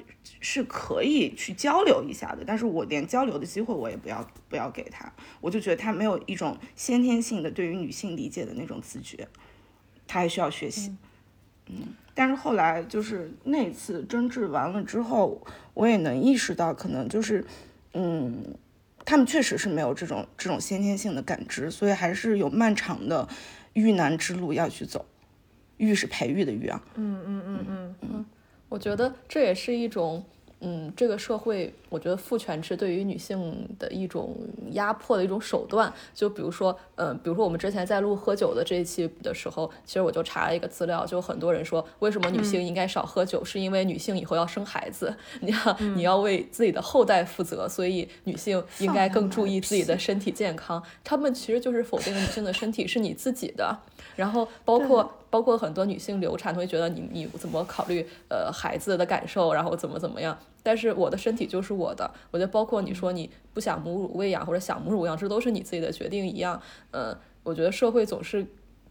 [0.40, 9.26] 是可以去交流一下的，但是我连交流的机会我也不要不要给他，我就觉得他没有一种先天性的对于女性理解的那种自觉，
[10.06, 10.94] 他还需要学习。
[11.66, 17.44] 嗯，但是后来就是那次争执完了之后，我也能意识到，可能就是
[17.94, 18.54] 嗯，
[19.04, 23.28] 他们确实是没有这种这种先天性的感知，所以还是有漫长的。
[23.74, 25.04] 遇难之路要去走，
[25.76, 26.82] 遇是培育的育啊。
[26.96, 28.26] 嗯嗯嗯嗯嗯，
[28.68, 30.24] 我觉得这也是一种
[30.60, 34.36] 嗯，这个社会，我觉得父权制对于女性的一种
[34.72, 35.92] 压迫的一种手段。
[36.14, 50.82] 就比如说，嗯，比如说我们之前在录喝酒的这一期的时候，其实我就查了一个资料，就很多人说，为什么女性应该少喝酒，是因为女性以后要生孩子， 你要你要为自己的后代负责，所以女性应该更注意自己的身体健康。
[51.02, 53.78] 他们其实就是否定了女性的身体是你自己的。
[54.16, 60.36] 然后包括包括很多女性流产，会觉得你你怎么考虑呃孩子的感受，然后怎么怎么样？
[60.62, 66.60] 但是我的身体就是我的，我觉得包括你说你不想母乳喂养或者想母乳喂养，这都是你自己的决定一样。
[66.90, 68.46] 呃，我觉得社会总是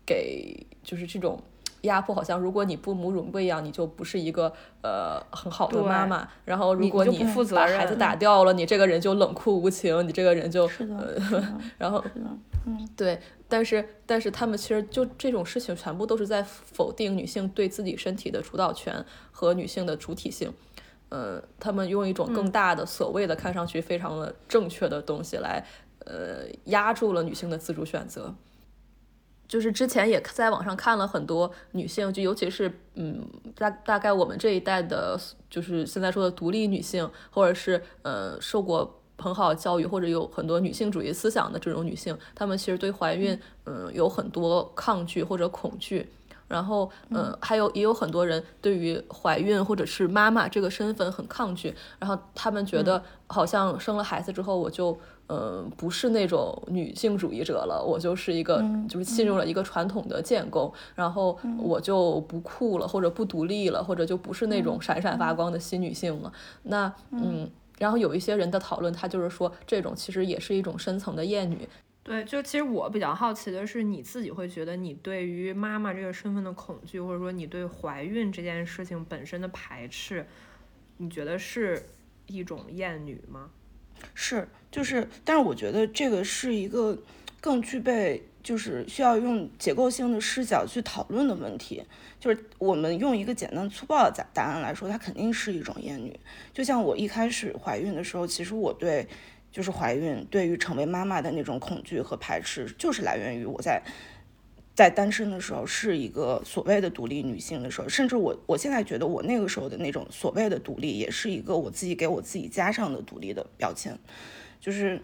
[0.05, 1.41] 给就是这种
[1.81, 4.51] 压迫，好像如果你不母乳喂养，你就不是一个
[4.81, 6.27] 呃很好的妈妈。
[6.45, 11.21] 然后如果你把孩子打掉了，你这个人就冷酷无情，你这个人就 是的，
[11.77, 12.03] 然后
[12.65, 13.19] 嗯，对。
[13.51, 20.53] 但是，但是他们其实就这种事情，全部都是在否定女性对自己身体的主导权和女性的主体性。
[21.09, 25.65] 呃，他们用一种更大的所谓的看上去非常的正确的东西来，
[26.05, 28.33] 呃，压住了女性的自主选择。
[29.47, 46.07] 就是之前也在网上看了很多女性，就尤其是嗯，大大概我们这一代的，就是现在说的独立女性，或者是呃受过很好的教育，或者有很多女性主义思想的这种女性，她们其实对怀孕嗯有很多抗拒或者恐惧。
[46.49, 54.97] 然后，嗯，还有也有很多人对于怀孕或者是妈妈这个身份很抗拒，然后他们觉得好像生了孩子之后，我就，
[55.27, 66.33] 嗯，不是那种女性主义者了，我就是一个，就是进入了一个传统的建构，然后我就不酷了，或者不独立了，或者就不是那种闪闪发光的新女性了。
[66.63, 67.47] 那，嗯，
[67.77, 71.69] 然后有一些人的讨论，他就是说，这种其实也是一种深层的厌女。
[72.09, 80.25] 对，就其实我比较好奇的是，你自己会觉得你对于妈妈这个身份的恐惧，或者说你对怀孕这件事情本身的排斥，
[80.97, 81.85] 你觉得是
[82.25, 83.51] 一种厌女吗？
[84.15, 86.97] 是，就是，但是我觉得这个是一个
[87.39, 91.83] 更具备，就是需要用结构性的视角去讨论的问题。
[92.19, 96.19] 就是我们用一个简单粗暴的答答案来说，它肯定是一种厌女。
[96.51, 99.07] 就像我一开始怀孕的时候，其实我对。
[99.51, 103.81] 就是怀孕对于成为妈妈的那种恐惧和排斥，就是来源于我在
[104.75, 113.97] 在单身的时候是一个所谓的独立女性的时候，甚至我我现在觉得我那个时候的那种所谓的独立，也是一个我自己给我自己加上的独立的标签，
[114.59, 115.01] 就是。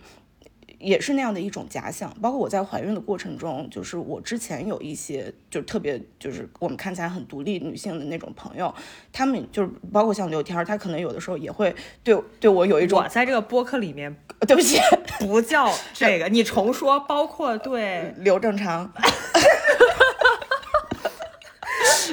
[0.80, 8.74] 也是那样的一种假想，包括我在怀孕的过程中，就是我之前有一些就特别就是我们看起来很独立女性的那种朋友，
[9.12, 11.74] 他们就是包括像刘天儿，他可能有的时候也会
[12.04, 13.00] 对对我有一种。
[13.00, 14.16] 我在这个播客里面，
[14.48, 14.80] 对不起，
[15.20, 18.92] 不叫这个， 你重说，包括对刘正常，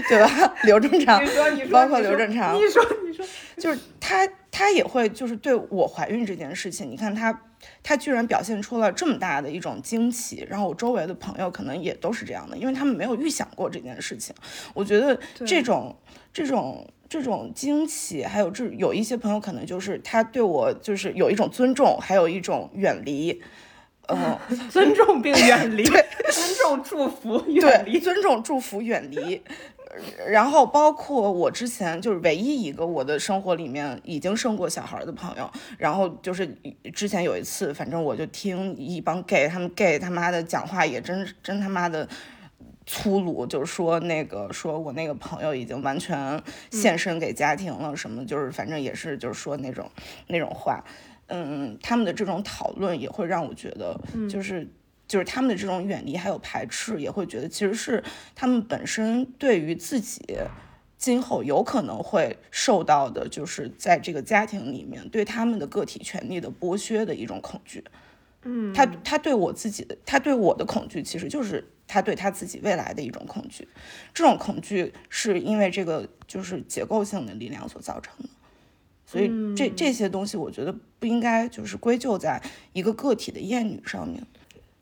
[0.08, 0.54] 对吧？
[0.64, 3.24] 刘正常，你说你说，包括刘正常，你说你说，
[3.58, 7.40] 就是他他也会就是对我怀孕这件事情，你看他。
[7.82, 14.34] 他居然表现出了这么大的一种惊奇，然后我周围的朋友可能也都是这样的，因为他们没有预想过这件事情。
[14.74, 15.96] 我觉得这种
[16.32, 23.42] 这种这种惊奇，还有这有一些朋友可能就是他对我就是有一种尊重，还有一种远离，
[24.06, 24.40] 呃，
[24.70, 29.42] 尊重并远离，对，尊重祝福远离，尊重祝福远离。
[30.26, 36.46] 然后包括我之前就是唯一一个我的生活里面已经生过小孩的朋友，然后就是
[36.94, 42.08] 之前有一次，反正我就听一帮 gay 他们 gay 他妈的讲话也真真他妈的
[42.86, 49.90] 粗鲁，就是说那个说我那个朋友已经完全献身给家庭了，什么就是反正也是就是说那种
[50.28, 50.82] 那种话，
[51.26, 54.66] 嗯，他们的这种讨论也会让我觉得就是。
[55.12, 58.02] 就是他们的这种远离还有排斥，也会觉得其实是
[58.34, 60.22] 他们本身对于自己
[60.96, 67.84] 今后有可能会受到的，就是在这个家庭里面对他们的个体权利的剥削的一种恐惧。
[68.44, 73.68] 嗯，他他对我自己的，他对我的恐惧，其实就是他对他自己未来的一种恐惧。
[74.14, 78.30] 这种恐惧是因为这个就是结构性的力量所造成的。
[79.04, 82.42] 所以这这些东西，我觉得不应该就是归咎在
[82.72, 84.26] 一个个体的厌女上面。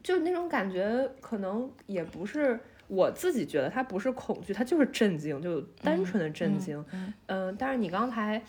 [0.02, 6.84] 就那种感觉，可能也不是我自己觉得，它不是恐惧，它就是震惊，就单纯的震惊。
[7.26, 8.42] 嗯，但是你刚才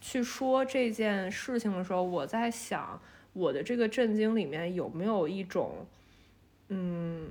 [0.00, 3.00] 去说这件事情的时候，我在想，
[3.32, 5.86] 我的这个震惊里面有没有一种，
[6.68, 7.30] 嗯，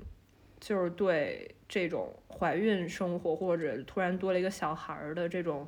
[0.59, 5.67] 就是对这种怀孕生活或者突然多了一个小孩儿的这种。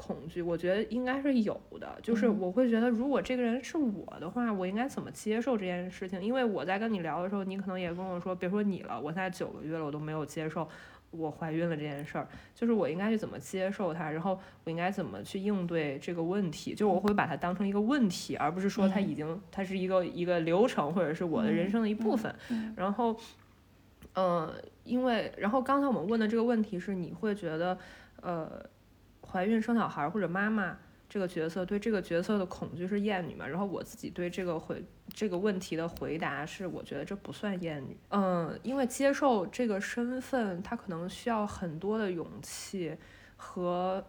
[0.00, 1.98] 恐惧，我觉得应该是有的。
[2.00, 6.22] 就是我会觉得，如果这个人是我的话，我应该怎么接受这件事情？
[6.22, 10.68] 因为我在跟你聊的时候，你可能也跟我说，别说你了，我现在九个月了，我都没有接受
[11.10, 22.32] 我怀孕了这件事儿，就是我应该去怎么接受它，然后我应该怎么去应对这个问题，就我会把它当成一个问题，而不是说它已经它是一个一个流程或者是我的人生的一部分。
[22.76, 23.16] 然后，
[24.14, 27.78] 呃，因为然后刚才我们问的这个问题是，你会觉得
[28.20, 28.62] 呃，
[29.30, 30.76] 怀孕生小孩或者妈妈
[31.08, 33.46] 这个角色对这个角色的恐惧是厌女嘛？
[33.46, 34.82] 然后我自己对这个回。
[35.14, 42.94] 这个问题的回答是，我觉得这不算厌女，嗯，因为接受这个身份，他可能需要很多的勇气
[43.36, 44.04] 和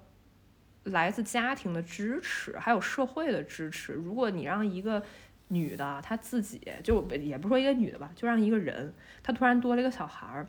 [0.83, 3.93] 来自家庭的支持，还有社会的支持。
[3.93, 5.01] 如果你让一个
[5.47, 8.93] 女的她自己就也不说一个女的吧，就让一个人
[9.23, 10.45] 她突然多了一个小孩儿，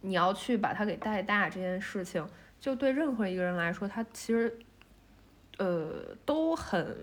[0.00, 2.26] 你要去把他给带大这件事情，
[2.60, 4.58] 就对任何一个人来说，他其实
[5.58, 6.96] 呃都很。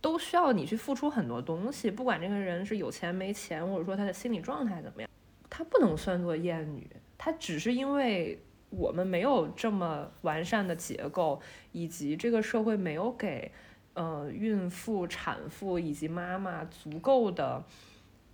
[0.00, 5.10] 都需要你去付出很多东西，不管这个人是有钱没钱，或者说他的心理状态怎么样，
[5.50, 13.50] 他不能算作厌女，他只是因为我们没有这么完善的结构，以及这个社会没有给
[13.94, 17.64] 呃孕妇、产妇以及妈妈足够的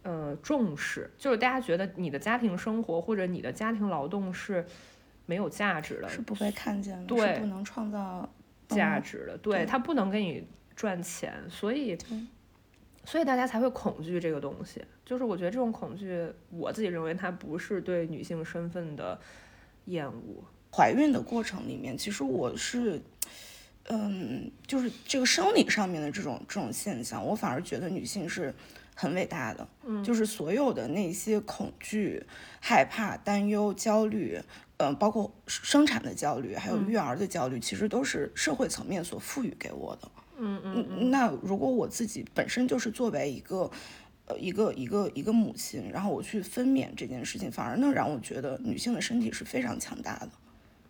[0.03, 4.67] 呃重视，就是大家觉得你的家庭生活或者你的家庭劳动是
[5.27, 8.29] 没有价值的，是不被看见的，对，不能创造
[8.69, 10.47] 价值的，对它不能给你。
[10.77, 11.97] 赚钱，所以，
[13.05, 14.85] 所以大家才会恐惧这个东西。
[15.07, 19.17] 就是我觉得这种恐惧，我自己认为它不是对女性身份的
[19.85, 20.43] 厌恶。
[20.73, 23.01] 怀孕的过程里面，其实我是，
[23.85, 28.53] 嗯，就是这个生理上面的这种这种现象，我反而觉得女性是
[28.97, 29.69] 很伟大的。
[29.85, 32.21] 嗯，就是所有的那些恐惧、
[32.61, 34.41] 害怕、担忧、焦虑，
[34.79, 40.11] 嗯，包括生产的焦虑，还有育儿的焦虑，其实都是社会层面所赋予给我的。
[40.37, 43.71] 嗯嗯，那如果我自己本身就是作为一个，
[44.27, 50.31] 呃，一个一个一个母亲，然后我去分娩这件事情，反而能让我觉得女性的身体是非常强大的。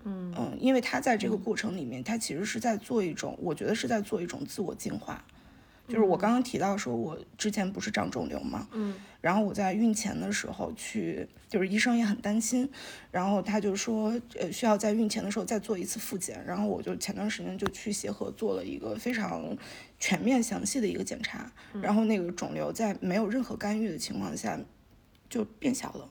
[0.05, 5.23] 嗯嗯，因为她在这个过程里面，她其实是在做一种，我觉得是在做一种自我进化。
[5.87, 12.67] 就是我刚刚提到说，我之前不是长肿瘤嘛，嗯，然后我在孕前的时候去，就是医生也很担心，
[13.11, 19.57] 然后他就说，呃，需要在孕前的时候再做一次复检，然后我就前段时间就去协和做了一个非常
[19.99, 24.59] 全面详细的一个检查，然后那个肿瘤在没有任何干预的情况下
[25.29, 26.09] 就变小了。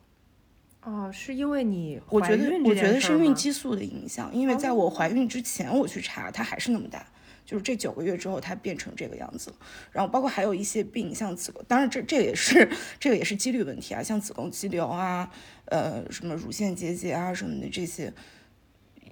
[0.83, 7.07] 哦，是因为你我觉得我觉得是孕激素的影响，因为在我怀孕之前我去查，它还是那么大。
[7.45, 9.53] 就是这九个月之后，它变成这个样子，
[9.91, 12.69] 然后包括还有一些病，像子宫，当然这这也是
[12.99, 15.29] 这个也是几率问题啊，像子宫肌瘤啊，
[15.65, 18.13] 呃，什么乳腺结节啊什么的这些，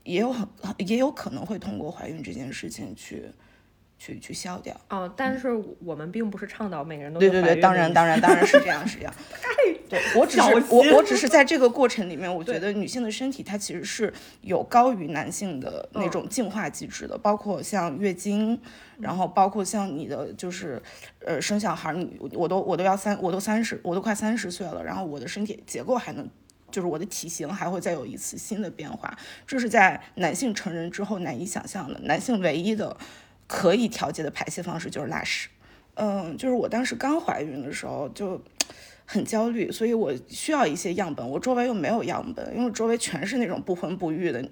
[0.03, 3.31] 也有很也有可能会通过怀孕这件事情去。
[4.01, 5.47] 去去消掉哦，但是
[5.79, 9.13] 我们并不是倡导每个人都对对对，当然当然当然是这样是这样。
[9.87, 18.59] 对我只是我我只是在这个过程里面，我觉得女性的身体它其实是有高于男性的那种进化机制的，包括像月经，
[18.97, 20.81] 然后包括像你的就是
[21.23, 26.27] 呃生小孩，你我都我都要三我都三十我都快三十岁了，然后我的身体结构还能
[26.71, 32.97] 就是我的体型还会再有一次新的变化，这是在男性成人之后难以想象的，男性唯一的。
[33.47, 35.49] 可以调节的排泄方式就是拉屎，
[35.95, 38.41] 嗯，就是我当时刚怀孕的时候就
[39.05, 44.49] 很焦虑，所以我需要一些样本，我周围又没有样本，因为周围全是那种不婚不育的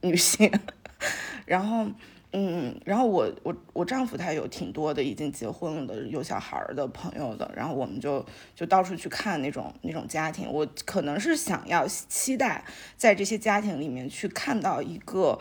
[0.00, 0.50] 女性，
[1.44, 1.86] 然后，
[2.32, 8.24] 嗯，然后我我我丈夫他有挺多的已经结婚了的有小孩的朋友的，然后我们就
[8.54, 12.64] 就到处去看那种那种家庭，我可能是想要期待
[12.96, 15.38] 在这些家庭里面去看到一个。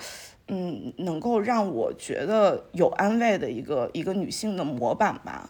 [0.49, 5.49] 嗯，能够让我觉得有安慰的一个一个女性的模板吧，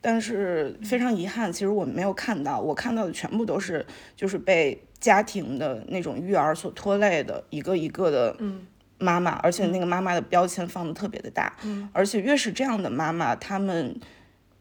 [0.00, 8.36] 但是非常遗憾，其实我没有看到，我看到的全部都是就是被家庭的那种育儿所拖累的一个一个的
[8.98, 11.56] 妈妈，而且那个妈妈的标签放的特别的大，
[11.92, 13.94] 而且越是这样的妈妈，他们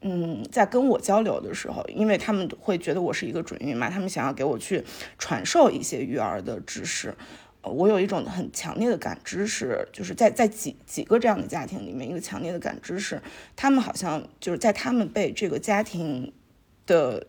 [0.01, 4.83] 嗯在跟我交流的时候，因为他们会觉得我是一个准孕妈，他们想要给我去
[5.17, 7.15] 传授一些育儿的知识。
[7.63, 13.21] 我有一种很强烈的感知，是就是在在几几个这样的家庭里面，一个强烈的感知是，
[13.55, 16.33] 他们好像就是在他们被这个家庭
[16.85, 17.25] 的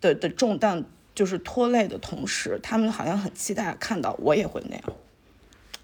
[0.00, 4.84] 的的重担就是拖累的同时，他们好像很期待看到我也会那样。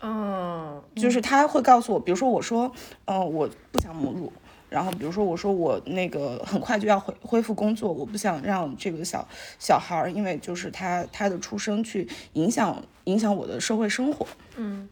[0.00, 2.70] 嗯，就是他会告诉我，比如说我说，
[3.06, 4.32] 嗯，我不想母乳。
[4.68, 9.26] 然后，比如说，我说我那个很快就要恢恢复工作，我不想让这个小
[9.58, 14.26] 小孩儿，因为就是他他的出生去影响影响我的社会生活。
[14.56, 14.88] 嗯，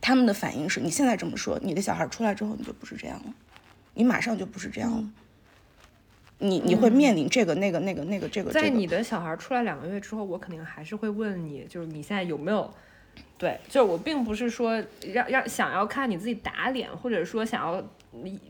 [0.00, 3.34] 他们的反应是：你现在这么说，你的小孩出来之后你就不是这样了，
[3.94, 5.04] 你马上就不是这样了。
[6.38, 8.50] 你你会面临这个那个那个那个这个。
[8.50, 12.72] 在你的小孩出来两个月之后，我肯定还是会问你，就是你现在有没有？
[13.36, 14.82] 对，就是我并不是说
[15.12, 17.80] 让让想要看你自己打脸，或者说想要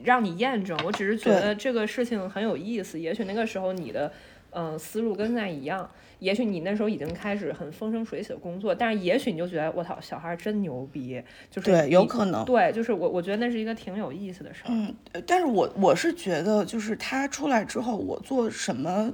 [0.03, 2.99] 让你验证，我只是觉得这个事情很有意思。
[2.99, 4.11] 也许那个时候你的
[4.51, 5.87] 嗯思路跟现在一样，
[6.21, 14.69] 也许你那时候已经开始很风生水起的工作，但是也许你就觉得我操，小孩真牛逼，就是对，有可能，对，就是我我觉得那是一个挺有意思的事儿。
[14.69, 14.95] 嗯，
[15.27, 19.13] 但是我我是觉得，就是他出来之后，我做什么。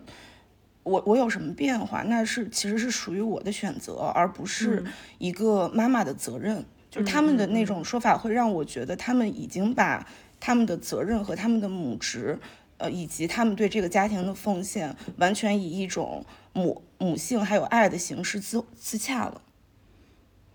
[0.85, 2.03] 我我有什么变化？
[2.03, 4.85] 那是其实是属于我的选择，而不是
[5.19, 6.65] 一个妈妈的责任。
[6.91, 10.07] 就是他们的那种说法会让我觉得，他们已经把
[10.39, 12.39] 他们的责任和他们的母职，
[12.77, 19.43] 呃，以及他们对这个家庭的奉献，完全以一种母母性还有爱的形式自自洽了。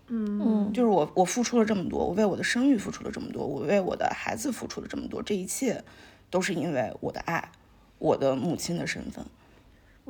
[0.06, 5.84] 嗯，就是我我付出了这么多，我为我的生育付出了这么多，我为我的孩子付出了这么多，这一切
[6.30, 7.52] 都是因为我的爱，
[7.98, 9.22] 我的母亲的身份。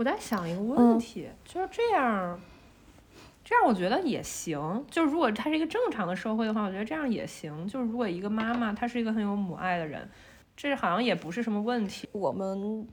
[0.01, 2.40] 我在想一个问题，就是这样，
[3.44, 4.82] 这样我觉得也行。
[4.90, 7.68] 就是如果他是一个正常的社会的话，我觉得这样也行。
[7.68, 10.09] 就是如果一个妈妈她是一个很有母爱的人，
[10.57, 12.09] 这好像也不是什么问题。
[12.12, 12.88] 我们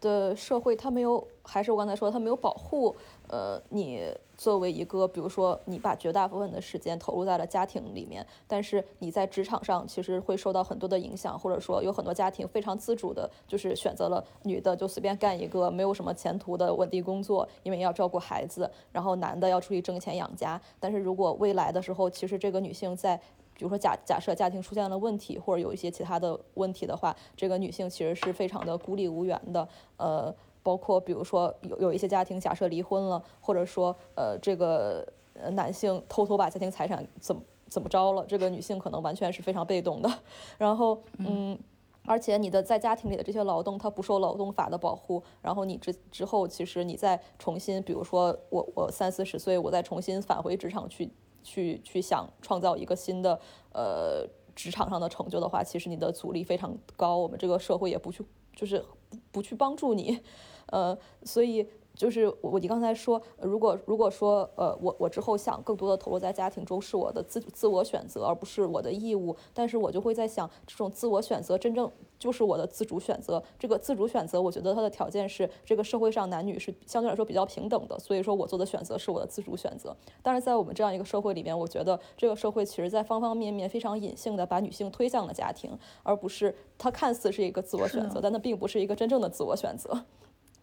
[0.00, 2.96] 的社会它没有，还是我刚才说，它没有保护，
[3.28, 4.10] 呃，你。
[4.38, 20.60] 作为一个，比如说你把绝大部分的时间投入在了家庭里面，但是你在职场上其实会受到很多的影响，或者说有很多家庭非常自主的，就是选择了女的就随便干一个没有什么前途的稳定工作，因为要照顾孩子，然后男的要出去挣钱养家。
[20.78, 23.16] 但是如果未来的时候，其实这个女性在，
[23.54, 30.32] 比如说假假设家庭出现了问题，或者有一些其他的问题的话，这个女性其实是非常的孤立无援的，呃。
[30.62, 35.06] 包括比如说有有一些家庭假设离婚了，或者说呃这个
[35.52, 40.10] 男性偷偷把家庭财产怎么怎么着了，这个女性可能完全是非常被动的。
[40.58, 41.58] 然后嗯，
[42.06, 45.22] 而且你的在家庭里的这些劳动，它不受劳动法的保护。
[45.42, 51.10] 然后你之之后，其实你再重新，比如说我我三四十岁，我再重新返回职场去
[51.42, 53.38] 去去想创造一个新的
[53.72, 57.16] 呃职场上的成就的话，其实你的阻力非常高。
[57.18, 58.24] 我们这个社会也不去
[58.56, 58.82] 就是
[59.30, 60.20] 不去帮助你。
[60.66, 73.42] 呃，所以就是我你刚才说，如果如果说呃我我之后想更多的投入在家庭中是我的自自我选择，而不是我的义务，但是我就会在想，这种自我选择真正就是我的自主选择。
[73.58, 79.96] 这个自主选择，我觉得它的条件是这个社会上男女是相对来说比较平等的，所以说我做的选择是我的自主选择。
[80.22, 85.70] 但是在我们这样一个社会里面，我觉得这个社会其实在方方面面非常隐性的把女性推向了家庭，
[86.02, 90.04] 而不是它看似是一个自我选择，但它并不是一个真正的自我选择。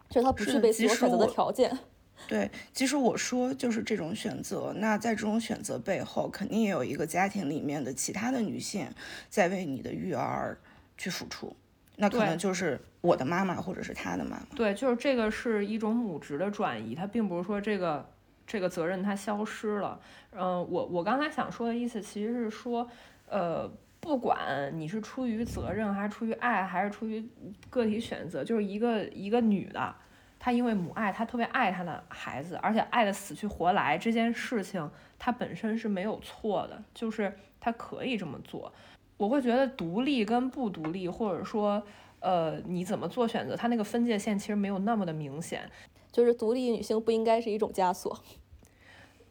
[0.08, 1.76] 就他不具备自我选择的条件。
[2.28, 4.72] 对，其实我说就是这种选择。
[4.76, 8.86] 那在这种选择背后，肯定也有一个家庭里面的其他的女性
[9.28, 10.56] 在为你的育儿
[10.96, 11.54] 去付出。
[11.96, 14.46] 那可能就是我的妈妈，或者是他的妈妈。
[14.54, 18.08] 对，就是这个是一种母职的转移，它并不是说这个
[18.46, 20.00] 这个责任它消失了。
[20.32, 22.88] 嗯，我我刚才想说的意思其实是说，
[23.28, 23.70] 呃。
[23.98, 27.28] 不管你是出于责任，还是出于爱，还是出于
[27.68, 29.92] 个体选择，就是一个一个女的，
[30.38, 34.88] 她因为母爱，她特别爱她的孩子，而且爱的死去活来，这件事情
[35.18, 38.72] 她本身是没有错的，就是她可以这么做。
[39.16, 41.82] 我会觉得独立跟不独立，或者说，
[42.20, 45.70] 呃，你怎么做选择，它那个分界线其实没有那么的明显。
[46.12, 48.18] 就是独立女性不应该是一种枷锁。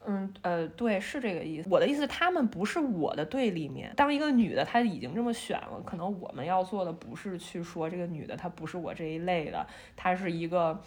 [0.07, 1.67] 嗯呃，对，是这个意思。
[1.71, 3.91] 我的意思，他们不是我的对立面。
[3.95, 9.65] 当一个女的，她已经这么选了，可能我们要做的不是去说这个女的她不是我这一类的，
[9.95, 10.79] 她是一个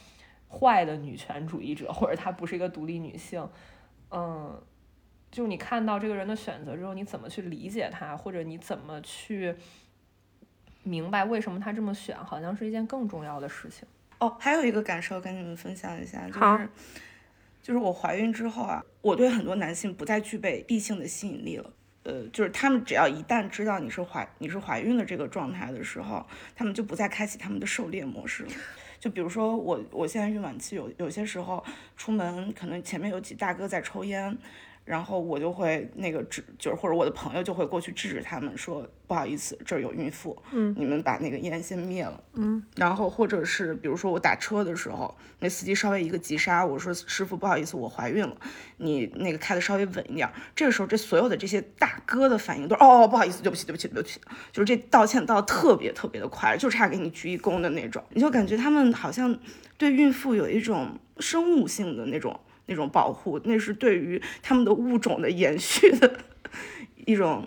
[0.48, 3.48] 坏的女权主义者，或者她不是一个独立女性。
[4.12, 4.56] 嗯，
[5.38, 9.54] 就你看到这个人的选择之后，你怎么去理解他，或者你怎么去
[10.82, 13.86] 明白为什么他这么选，好像是一件更重要的事情。
[14.18, 16.68] 哦，还有一个感受跟你们分享一下，就是。
[17.62, 21.72] 就是我怀孕之后啊，我对很多男性不再具备异性的吸引力了。
[22.02, 26.26] 呃，就是他们只要一旦知道你是怀你是怀孕的这个状态的时候，
[26.56, 28.50] 他们就不再开启他们的狩猎模式了。
[28.98, 31.64] 就比如说我，我现在孕晚期，有有些时候
[31.96, 34.36] 出门，可能前面有几大哥在抽烟。
[34.88, 48.34] 然后我就会那个制，就是或者我的朋友就会过去制止他们，说不好意思，这儿有孕妇，嗯，你们把那个烟先灭了，嗯，然后或者是比如说我打车的时候，那司机稍微一个急刹，我说师傅不好意思，我怀孕了，
[48.78, 50.26] 你那个开的稍微稳一点。
[50.56, 54.18] 这个时候，这所有的这些大哥的反应都是哦，不好意思，对不起，对不起，对不起，
[54.50, 59.38] 就是这道歉道特别特别的快，就差给你鞠一躬的那种，你就感觉他们好像
[59.76, 62.40] 对孕妇有一种生物性的那种。
[62.68, 66.20] 那种保护，那是对于他们的物种的延续的
[67.04, 67.44] 一种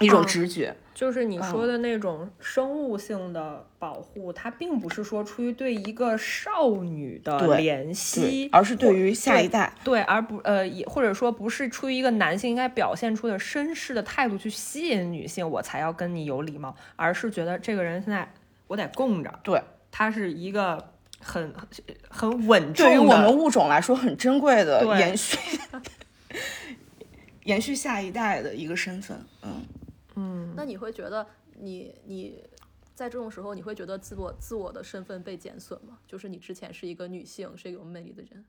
[0.00, 0.74] 一种直觉。
[0.94, 9.72] 就是你说的那种生物性的保护，它并不是说出于对一个少女的怜惜，而是对于下一代。
[9.82, 18.32] 对，而不呃，也或者说不是出于一个男性应该表现出的绅士的态度去吸引女性，我才要跟你有礼貌，而是觉得这个人现在
[18.68, 19.40] 我得供着。
[19.42, 19.60] 对，
[19.90, 20.91] 他是一个
[21.22, 21.54] 很
[22.10, 25.38] 很稳重，对于我们物种来说很珍贵的延续
[27.44, 29.24] 延续下一代的一个身份。
[29.42, 29.64] 嗯。
[30.14, 31.26] 嗯，那你会觉得
[31.58, 32.44] 你你
[32.94, 35.96] 在这种时候，你会觉得自我自我的身份被减损吗？
[36.06, 38.44] 就是你之前是一个女性，是一个有魅力的人。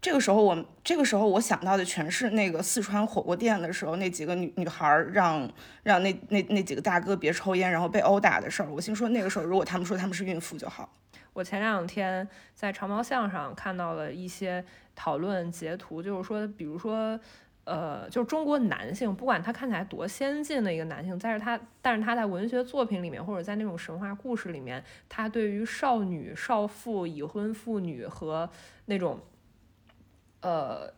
[0.00, 5.48] 这个时候，我这个时候我想到的全是那个四川火锅店的时候，那几个女女孩让
[5.82, 8.72] 让那那那几个大哥别抽烟，然后被殴打的事儿。
[8.72, 10.90] 我心说，那个时候如果他们说他们是孕妇就好。
[11.32, 14.64] 我前两天在长毛象上看到了一些
[14.94, 17.18] 讨论截图，就是说，比如说。
[17.64, 28.50] 呃，就是中国男性，不管他看起来多先进的一个男性，但是他，但是他在文学作品里面，或者在那种神话故事里面，他对于少女、少妇、已婚妇女和
[28.86, 29.20] 那种，
[30.40, 30.92] 呃，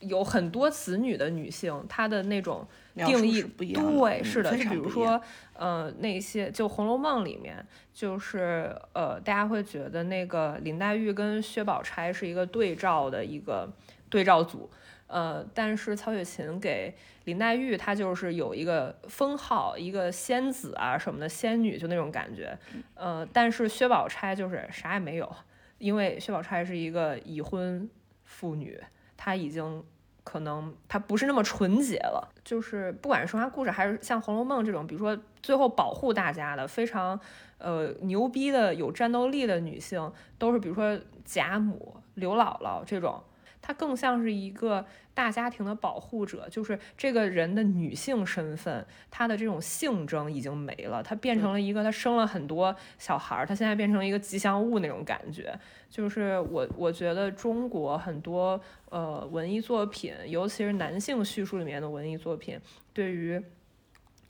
[0.00, 3.84] 有很多子女的女性，她的那种定义不一样。
[3.84, 5.20] 对，是的，就比如说，
[5.54, 13.72] 呃，那些就《红楼梦》里面，就是呃，大家会觉得那个林黛玉跟薛宝钗是一个对照的一个
[14.08, 14.70] 对照组。
[15.08, 16.94] 呃，但是曹雪芹给
[17.24, 22.56] 林黛玉，她就是有一个封号，一个仙子啊什么的，仙女就那种感觉。
[22.94, 25.34] 呃，但是薛宝钗就是啥也没有，
[25.78, 27.88] 因为薛宝钗是一个已婚
[28.24, 28.78] 妇女，
[29.18, 29.84] 他已经
[30.24, 32.26] 可能他不是那么纯洁了。
[32.42, 37.20] 就是不管是神话故事，还是像《红楼梦》这种，比如说最后保护大家的非常
[37.58, 43.22] 呃牛逼的有战斗力的女性，都是比如说贾母、刘姥姥这种。
[43.68, 55.54] 她更像是一个大家庭的保护者，就是这个人的女性身份，她的这种性征已经没了，她变成了一个，她生了很多小孩儿，她现在变成一个吉祥物那种感觉。
[55.90, 58.58] 就是我，我觉得中国很多
[58.88, 62.58] 呃文艺作品，尤其是男性叙述里面的文艺作品，
[62.94, 63.42] 对于。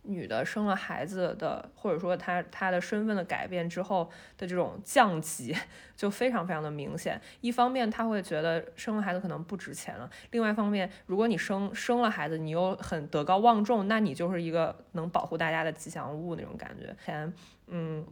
[0.08, 5.54] 女的生了孩子的，或者说她她的身份的改变之后的这种降级，
[5.94, 7.20] 就非常非常的明显。
[7.40, 16.96] 一方面，她会觉得生了孩子可能不值钱了；另外一方面，如果你生生了孩子，你又很德高望重，那你就是一个能保护大家的吉祥物那种感觉。
[17.04, 17.32] 前，
[17.66, 18.04] 嗯，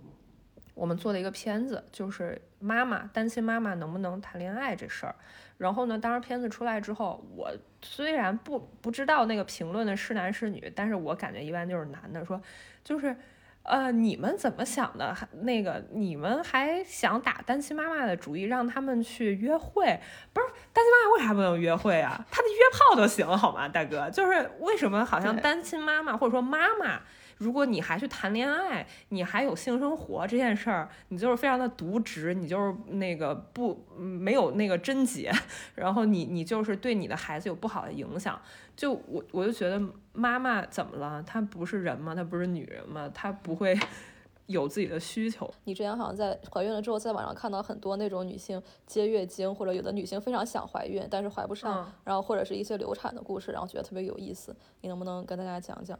[0.76, 5.14] 我们做的一个片子，就是妈妈单亲妈妈能不能谈恋爱这事儿。
[5.56, 5.98] 然后呢？
[5.98, 7.50] 当时片子出来之后，我
[7.80, 12.38] 虽然不不知道那个评论的是男是女，但是我感觉一般就是男的说，
[12.84, 13.16] 就是，
[13.62, 15.14] 呃，你们怎么想的？
[15.14, 19.98] 还那个你们还想打单亲妈妈的主意，让他们去约会？
[20.34, 22.22] 不是单亲妈妈为啥不能约会啊？
[22.30, 24.10] 他的约炮都行好吗，大哥？
[24.10, 27.00] 就是为什么好像单亲妈妈或者说妈妈？
[27.38, 35.30] 如果你还去谈恋爱，你还有性生活这件事儿，你就是非常的渎职，你就是那个不没有那个贞洁，
[35.76, 38.40] 然后你你就是对你的孩子有不好的影响。
[38.74, 39.80] 就我我就觉得
[40.12, 41.22] 妈妈怎么了？
[41.22, 42.14] 她不是人吗？
[42.14, 43.10] 她不是女人吗？
[43.14, 43.78] 她不会
[44.46, 45.52] 有自己的需求？
[45.64, 54.54] 你之前好像在怀孕了之后，在网上看到很多那种女性接月经，或者有的女性非常想怀孕，但是怀不上，然后或者是一些流产的故事，然后觉得特别有意思。
[54.80, 55.98] 你能不能跟大家讲讲？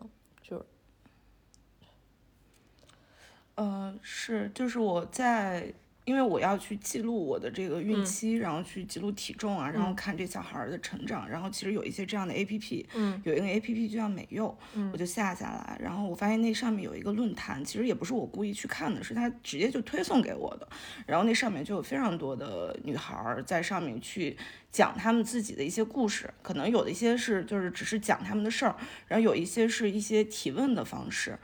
[3.56, 3.70] 就是。
[3.86, 5.72] 嗯，是，就是我在，
[6.04, 20.68] 因为我要去记录我的这个孕期，然后去记录体重啊，然后看这小孩的成长，然后其实有一些这样的 A P P，嗯，有一个 A P P 就叫美柚，嗯，我就下下来，然后我发现那上面有一个论坛，其实也不是我故意去看的，是他直接就推送给我的，
[21.06, 24.36] 然后那上面就有非常多的女孩在上面去
[24.70, 28.76] 讲她们自己的一些故事，可能有的一些是就是只是讲他们的事儿，
[29.08, 31.38] 然后有一些是一些提问的方式。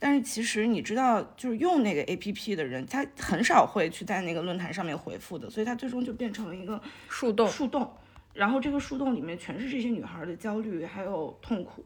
[0.00, 7.48] 但是其实你知道，就是用那个 A P P 的人，他很少会去在那个论坛上面回复的，所以他最终就变成了一个树洞。
[7.48, 7.90] 树洞，
[8.32, 11.84] 然后这个树洞里面全是这些女孩的焦虑还有痛苦，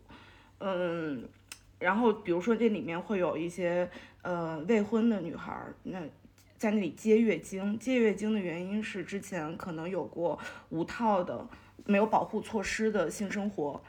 [0.58, 1.26] 嗯，
[1.78, 3.88] 然后比如说这里面会有一些
[4.20, 5.98] 呃未婚的女孩，那
[6.58, 10.38] 在那里接月经，接月经的原因是之前可能有过
[10.68, 11.48] 无套的、
[11.86, 13.82] 没有保护措施的性生活。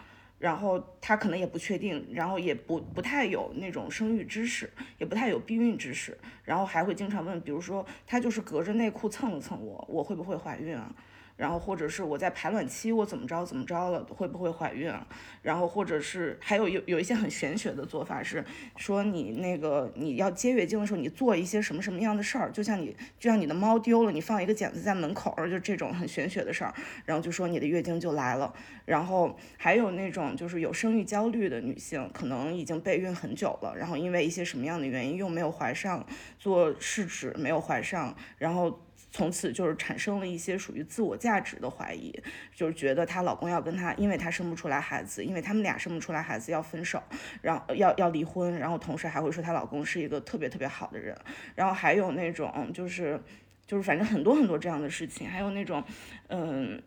[0.43, 10.93] 然后他可能也不确定，然后也不不太有那种生育知识，也不太有避孕知识，然后还会经常问，比如说他就是隔着内裤蹭了蹭我，我会不会怀孕啊？
[11.35, 15.05] 然后或者是我在排卵期我怎么着怎么着了，会不会怀孕啊？
[15.41, 18.45] 然后或者是还有有有一些很玄学的做法是
[18.77, 26.73] 说你那个你要接月经的时候，你做一些什么什么样的事儿，就像你就像你的猫丢了，你放一个剪子在门口，就这种很玄学的事儿，
[27.05, 28.53] 然后就说你的月经就来了。
[28.85, 36.05] 然后还有那种就是有生育焦虑的女性，可能已经备孕很久了，然后因为一些什么样的原因又没有怀上，
[36.37, 38.79] 做试纸没有怀上，然后。
[39.15, 42.11] 从此就是产生了一些属于自我价值的怀疑，
[42.55, 46.99] 就是觉得她老公要跟她，因为她生不出来孩子，因为他们俩生不出来孩子要分手，
[47.43, 51.15] 然后要要离婚，然后同时还会说她老公是一个特别特别好的人，
[51.53, 53.21] 然后还有那种就是
[53.67, 55.83] 就是反正很多很多这样的事情，还有那种
[56.29, 56.81] 嗯，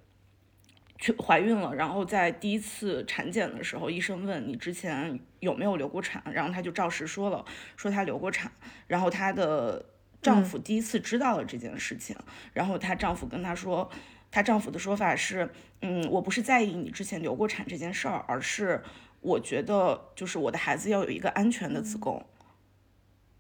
[0.99, 7.45] 去怀孕了，然后在第一次产检的时候，医生问你之前有没有流过产，然后她就照实说了，
[7.77, 8.51] 说她流过产，
[8.89, 9.87] 然后她的。
[10.23, 12.17] 丈夫第一次知道了这件事情，
[12.53, 13.89] 然后她丈夫跟她说，
[14.31, 15.49] 她丈夫的说法是，
[15.83, 18.83] 嗯，我不是在意你之前流过产这件事儿，而是
[19.21, 22.27] 我觉得就是我的孩子要有一个安全的子宫，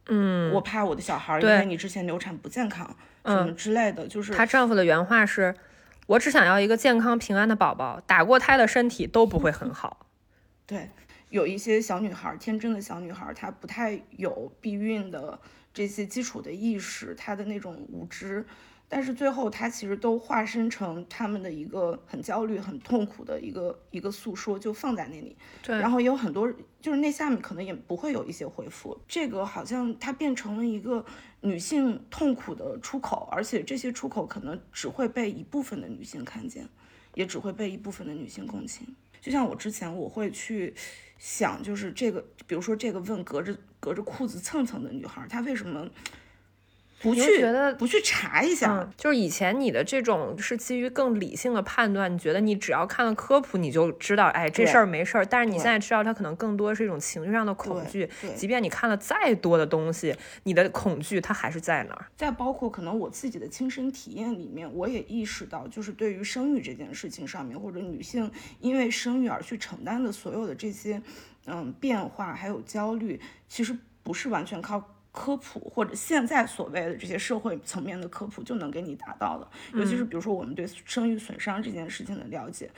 [0.07, 5.55] 嗯，我怕我的小孩因为你之前流产不健康，什么之类的，就是她丈夫的原话是，
[6.07, 10.07] 我只想要一个健康平安的宝宝，打过胎的身体都不会很好。
[10.67, 10.91] 对，
[11.31, 15.41] 有一些小女孩，天真的小女孩，她不太有避孕的。
[15.77, 18.43] 这些基础的意识，他的那种无知，
[18.89, 25.37] 但是最后他其实都化身成他们的一个很焦虑、很痛苦的一个一个诉说，就放在那里。
[25.63, 26.51] 对，然后也有很多，
[26.81, 28.99] 就是那下面可能也不会有一些回复。
[29.07, 31.05] 这个好像它变成了一个
[31.43, 36.67] 女性痛苦的出口，而且这些出口可能只会被一部分的女性看见，
[37.13, 38.87] 也只会被一部分的女性共情。
[39.21, 40.73] 就像我之前我会去
[41.19, 43.57] 想，就是这个，比如说这个问隔着。
[43.79, 45.89] 隔着裤子蹭蹭的女孩，她为什么？
[47.03, 55.27] 不去觉得不去查一下，就是以前你的这种是基于更理性的判断，你觉得你只要看了科普你就知道，哎，这事儿没事儿。
[55.27, 58.09] 但是你现在知道，它可能更多是一种情绪上的恐惧。
[58.35, 62.07] 即便你看了再多的东西，你的恐惧它还是在那儿。
[62.17, 68.31] 再包括可能我自己的亲身体验里面，我也意识到，就是对于生育这件事情上面，或者女性
[68.61, 71.01] 因为生育而去承担的所有的这些，
[71.47, 74.83] 嗯，变化还有焦虑，其实不是完全靠。
[75.19, 82.71] 科普或者现在所谓的这些社会层面的科普就能给你达到的，尤其是比如说我们对生育损伤这件事情的了解，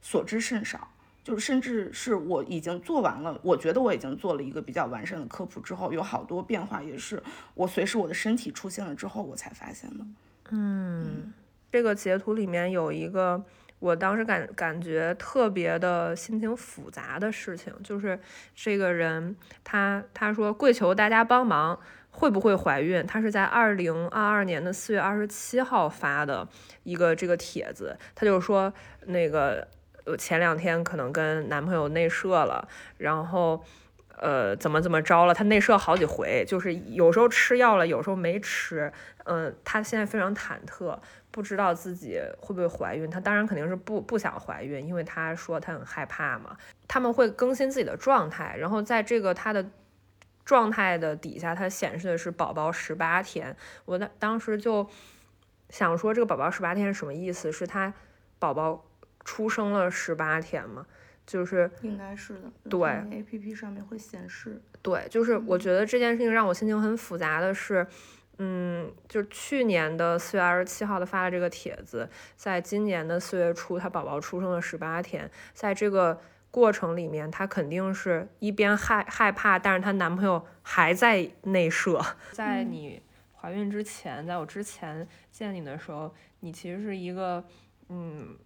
[0.00, 0.88] 所知甚少，
[1.22, 7.22] 就是甚至是我已经做完了，我觉得我已经做了一个比较完善的科普之后，有好多变化也是
[7.52, 10.06] 我随时我的身体出现了之后我才发现的。
[10.52, 11.34] 嗯，
[11.70, 13.44] 这个截图里面有一个。
[13.78, 18.18] 我当时感感觉特别的心情复杂的事情，就是
[18.54, 21.78] 这个人他他说跪求大家帮忙，
[22.10, 23.06] 会不会怀孕？
[23.06, 26.48] 他是在二零二二年的四月二十七号发的
[26.84, 28.72] 一个这个帖子，他就说
[29.06, 29.68] 那个
[30.18, 32.66] 前两天可能跟男朋友内射了，
[32.98, 33.62] 然后
[34.18, 35.34] 呃怎么怎么着了？
[35.34, 38.92] 他内射好几回，就是有时候吃药了，有时候没吃。
[39.24, 40.98] 嗯，他现在非常忐忑。
[41.30, 46.56] 不知道自己会不会怀孕，她当然肯定是不不想怀孕，因为她说她很害怕嘛。
[46.86, 49.66] 他们会更新自己的状态，然后在这个她的
[50.44, 53.56] 状态的底下，它显示的是宝宝十八天。
[53.84, 54.88] 我当当时就
[55.70, 57.50] 想说，这个宝宝十八天是什么意思？
[57.50, 57.92] 是她
[58.38, 58.84] 宝宝
[59.24, 60.86] 出生了十八天吗？
[61.26, 64.60] 就是应该是的，对，A P P 上面会显示。
[64.82, 67.86] 对，就是我觉得这件事情让我心情很复杂的是。
[68.38, 76.20] 嗯，就去年的四月二十七号，的发了这个帖子，在今年的四月初，她宝宝出生了十八天，在这个
[76.50, 82.04] 过程里面，她肯定是一边害害怕，但是她男朋友还在内射。
[82.32, 83.00] 在你
[83.32, 87.44] 怀孕之前，在我之前见你的时候，你其实是一个
[87.88, 88.36] 嗯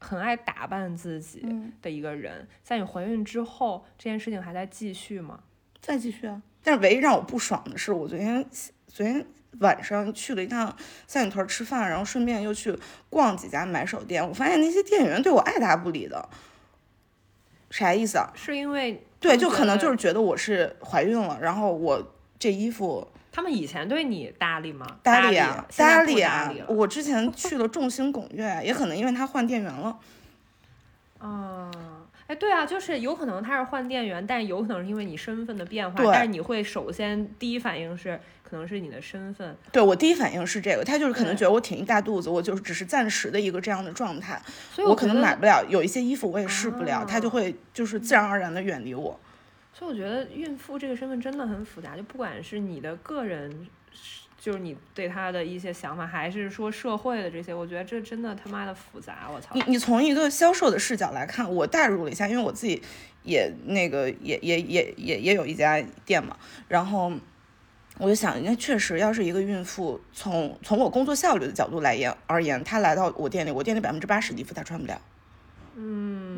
[0.00, 1.46] 很爱打扮自己
[1.80, 2.48] 的一个人。
[2.64, 5.40] 在你怀孕之后，这件事情还在继续吗？
[5.80, 8.44] 在继续啊，但是唯一让我不爽的是，我昨天。
[8.92, 9.24] 昨天
[9.60, 10.76] 晚上去了一趟
[11.06, 12.76] 三里屯吃饭，然后顺便又去
[13.08, 14.28] 逛几家买手店。
[14.28, 16.28] 我发现那些店员对我爱答不理的，
[17.70, 18.32] 啥意思啊？
[18.34, 23.06] 是因为对，就可能就是觉得我是怀孕了，然后我这衣服。
[23.32, 24.86] 他们以前对你搭理吗？
[25.02, 26.52] 搭理啊，搭理啊。
[26.68, 29.98] 我之前去了众星拱月， 也可能因为他换店员了。
[31.18, 31.70] 啊。
[32.26, 39.56] 哎，对啊，就是有可能他是换店员，但有可能是因为你身份的变化，但是你会首先第一反应是可能是你的身份。
[39.72, 44.40] 对我第一反应是这个，他就是可能觉得我挺一大肚子，我就是只是暂时的一个这样的状态，
[44.72, 49.18] 所以我可能买不了有一些衣服我也试不了，他就会就是自然而然的远离我。
[49.72, 53.66] 所以我觉得孕妇这个身份真的很复杂，就不管是你的个人
[54.38, 57.54] 就是你对她的一些想法，还是说社会的这些？
[57.54, 59.54] 我觉得这真的他妈的复杂，我操！
[59.54, 62.82] 你你从一个销售的视角来看，我代入了一下，因为我自己
[63.22, 66.36] 也那个也也也也也有一家店嘛，
[66.68, 67.12] 然后
[67.98, 75.00] 我就想，那确实要是一个孕妇，从从我工作效率的角度来言而言，她来到我店里，我店里百分之八十的衣服她穿不了。
[75.76, 76.29] 嗯，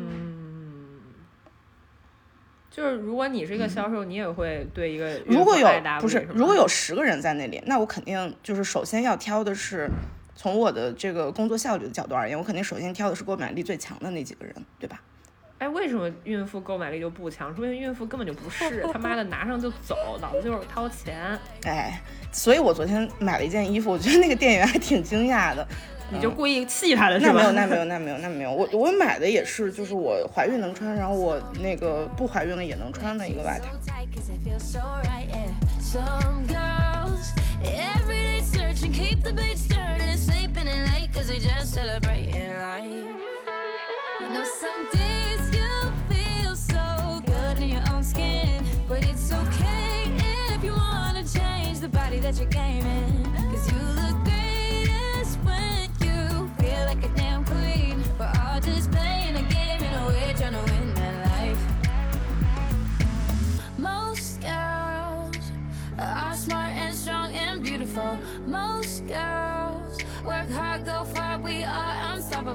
[2.75, 5.67] 就是如果你是一个销售，你也会对一个如果有
[6.01, 9.87] 不是如果有十个人在那里，那我肯定就是首先要挑的是，
[10.35, 14.99] 从我的这个工作效率的角度而言，我肯定首先挑的是购买力最强的那几个人，对吧？
[15.59, 17.55] 哎，为什么孕妇购买力就不强？
[17.55, 21.39] 说明孕妇根本就不是他妈的 拿上就走，脑子就是掏钱。
[21.65, 22.01] 哎，
[22.31, 25.65] 所以我昨天买了一件衣服，我觉得那个店员还挺惊讶的。
[26.13, 27.33] 你就故意气他的是吧？
[27.33, 28.51] 那没有，那没有，那没有，那没有。
[28.53, 33.67] 我我买的也是，就是我怀孕能穿，然后我那个不怀孕了也能穿的一个外套。
[34.13, 34.77] Cause it feels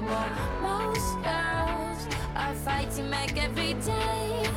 [0.09, 0.61] unstoppable.
[0.61, 4.49] Most girls are fighting back every day.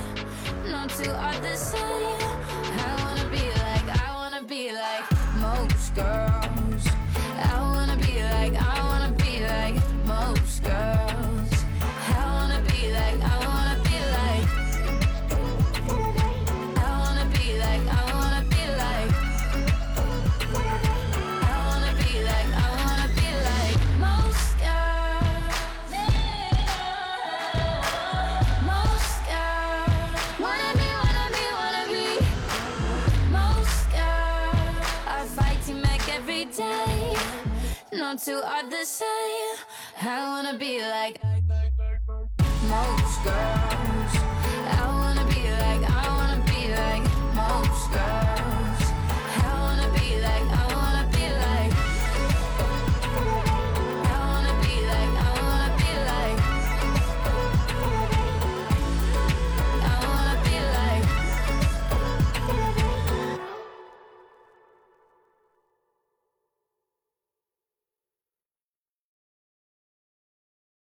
[0.67, 1.81] No two are the same.
[1.81, 5.22] I wanna be like, I wanna be like
[38.19, 39.57] Two are the same.
[40.03, 41.19] I wanna be like
[42.69, 43.62] most girls.